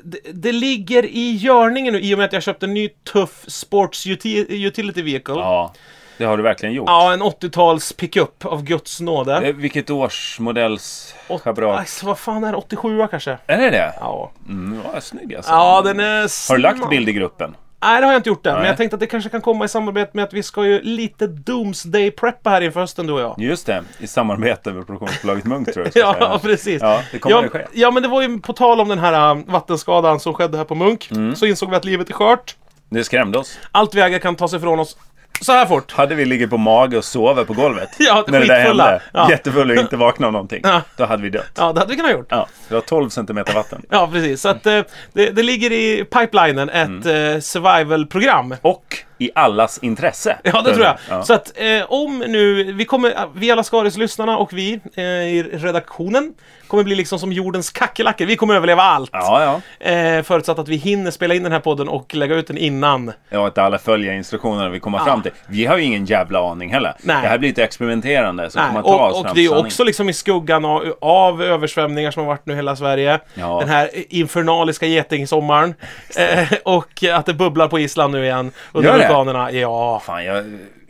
[0.04, 3.44] det, det ligger i görningen nu i och med att jag köpte en ny tuff
[3.48, 5.34] Sports uti- Utility Vehicle.
[5.34, 5.74] Ja,
[6.18, 6.90] Det har du verkligen gjort.
[6.90, 9.36] Ja, en 80-tals pickup av Guds nåde.
[9.48, 11.80] Eh, Vilket årsmodells schabrak?
[11.80, 12.58] Alltså, vad fan är det?
[12.58, 13.38] 87 kanske?
[13.48, 13.94] Är det det?
[14.00, 14.32] Ja.
[14.50, 15.52] Mm, ja, snygg alltså.
[15.52, 16.50] Ja, den är...
[16.50, 17.56] Har du lagt bild i gruppen?
[17.82, 18.56] Nej, det har jag inte gjort än.
[18.56, 20.82] Men jag tänkte att det kanske kan komma i samarbete med att vi ska ju
[20.82, 23.36] lite Doomsday-preppa här inför hösten, du och jag.
[23.38, 26.16] Just det, i samarbete med produktionsbolaget Munk tror jag ska säga.
[26.20, 26.82] Ja, precis.
[26.82, 27.66] Ja, det kommer ja, det ske.
[27.74, 30.66] ja, men det var ju på tal om den här äh, vattenskadan som skedde här
[30.66, 31.12] på Munk.
[31.12, 31.36] Mm.
[31.36, 32.56] Så insåg vi att livet är skört.
[32.90, 33.60] Det skrämde oss.
[33.72, 34.98] Allt vi äger kan tas ifrån oss
[35.42, 35.92] så här fort.
[35.92, 39.30] Hade vi ligger på mage och sover på golvet Ja, när det där hände, Ja.
[39.30, 40.82] jättefulla och inte vakna av någonting, Ja.
[40.98, 41.52] då hade vi dött.
[41.58, 42.28] Ja, det hade vi kunnat gjort.
[42.30, 43.82] Ja, det var 12 centimeter vatten.
[43.90, 44.42] Ja, precis.
[44.42, 44.82] Så att eh,
[45.14, 47.34] det, det ligger i pipelinen ett Mm.
[47.36, 48.56] eh, survival-program.
[48.62, 50.38] Och i allas intresse.
[50.44, 50.98] Ja, det tror jag.
[51.10, 51.24] Ja.
[51.24, 56.34] Så att eh, om nu, vi kommer, vi alla Skaris-lyssnarna och vi eh, i redaktionen
[56.68, 58.26] kommer bli liksom som jordens kackerlackor.
[58.26, 59.10] Vi kommer överleva allt.
[59.14, 59.88] Ja, ja.
[59.92, 63.12] Eh, förutsatt att vi hinner spela in den här podden och lägga ut den innan.
[63.30, 65.32] Ja, att alla följer instruktionerna vi kommer fram till.
[65.48, 66.96] Vi har ju ingen jävla aning heller.
[67.00, 67.22] Nej.
[67.22, 69.84] Det här blir ett experimenterande som Nej, att ta och, och det är ju också
[69.84, 73.20] liksom i skuggan av, av översvämningar som har varit nu i hela Sverige.
[73.34, 73.58] Ja.
[73.60, 75.76] Den här infernaliska getingsommaren.
[76.18, 79.52] Eh, och att det bubblar på Island nu igen under Vulkanerna.
[79.52, 80.02] Ja.
[80.06, 80.44] Fan, jag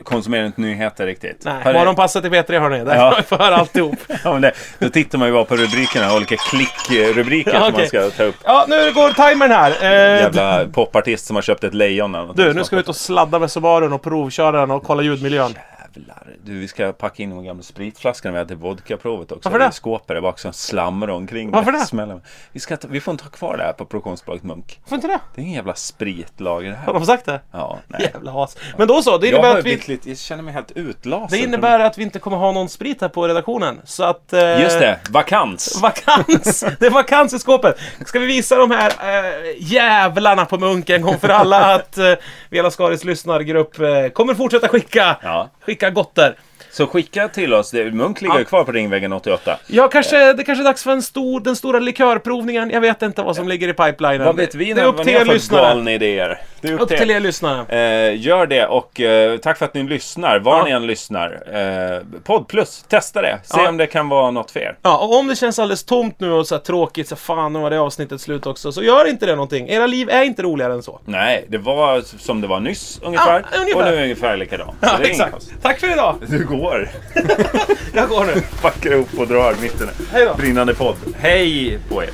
[0.04, 1.42] konsumerar inte nyheter riktigt.
[1.46, 2.84] Nej, Har det- morgonpasset i P3 hörni.
[2.84, 3.20] Där Ja.
[3.28, 3.96] får höra alltihop.
[4.24, 7.74] Ja, men det, då tittar man ju bara på rubrikerna, olika klickrubriker Ja, som man
[7.74, 7.88] okej.
[7.88, 8.36] ska ta upp.
[8.44, 9.72] Ja, nu går timern här.
[9.82, 12.96] Eh, Jävla popartist som har köpt ett lejon eller du, nu ska vi ut och
[12.96, 15.54] sladda med Subarun och provköra den och kolla ljudmiljön.
[15.96, 16.36] Jävlar.
[16.44, 19.50] Du, vi ska packa in de gamla spritflaskorna vi hade till vodkaprovet också.
[19.50, 19.70] Varför det?
[19.70, 21.52] I skåpet där bak som slamrar omkring.
[21.52, 21.80] Varför det?
[21.80, 22.22] Smäller.
[22.52, 24.80] Vi, ska ta, vi får inte ha kvar det här på produktionsbolaget Munk.
[24.88, 25.20] Får inte det?
[25.36, 26.94] Det är ingen jävla spritlager det Har här.
[26.94, 27.42] de sagt det?
[27.52, 28.10] Ja, nej.
[28.14, 28.58] Jävla as.
[28.78, 29.82] Men då så, det Jag, innebär har att vi...
[29.88, 31.30] lite, jag känner mig helt utlasad.
[31.30, 33.82] Det innebär att vi inte kommer ha någon sprit här på redaktionen.
[33.84, 34.34] Så att...
[34.34, 35.80] Eh, Just det, vakans.
[35.82, 36.66] Vakans!
[36.80, 37.78] Det är vakans i skåpet.
[38.06, 42.14] Ska vi visa de här äh, jävlarna på Munk en gång för alla att äh,
[42.50, 45.50] Vela Skaris lyssnargrupp äh, kommer fortsätta skicka, Ja.
[45.62, 46.36] skicka lika gott där.
[46.72, 47.74] Så skicka till oss.
[47.74, 48.44] Munk ligger Ja.
[48.46, 49.58] kvar på Ringvägen 88.
[49.68, 52.70] Ja, kanske, det kanske är dags för en stor, den stora likörprovningen.
[52.70, 54.26] Jag vet inte vad som ligger i pipelinen.
[54.26, 55.92] Vad vet vi det är upp till er lyssnare.
[55.94, 56.42] idéer?
[56.62, 57.66] Det är upp, Upp till er lyssnare.
[58.10, 60.40] Eh, gör det och eh, tack för att ni lyssnar.
[60.40, 60.64] Var Ja.
[60.66, 61.32] ni än lyssnar.
[61.54, 63.40] Eh, Podd plus, testa det.
[63.44, 63.70] Se Ja.
[63.70, 64.78] om det kan vara något för er.
[64.82, 67.70] Ja, och om det känns alldeles tomt nu och så tråkigt, så fan nu var
[67.70, 69.70] det avsnittet slut också, så gör inte det någonting.
[69.70, 71.00] Era liv är inte roligare än så.
[71.06, 73.46] Nej, det var som det var nyss ungefär.
[73.52, 73.80] Ja, ungefär.
[73.80, 74.72] Och nu är det ungefär likadant.
[74.82, 75.50] Ja, exakt.
[75.62, 76.16] Tack för idag!
[76.50, 76.90] Går.
[77.94, 78.42] Jag går nu.
[78.62, 79.90] Packar ihop och drar mitten.
[80.38, 80.96] Brinnande podd.
[81.18, 82.10] Hej på er.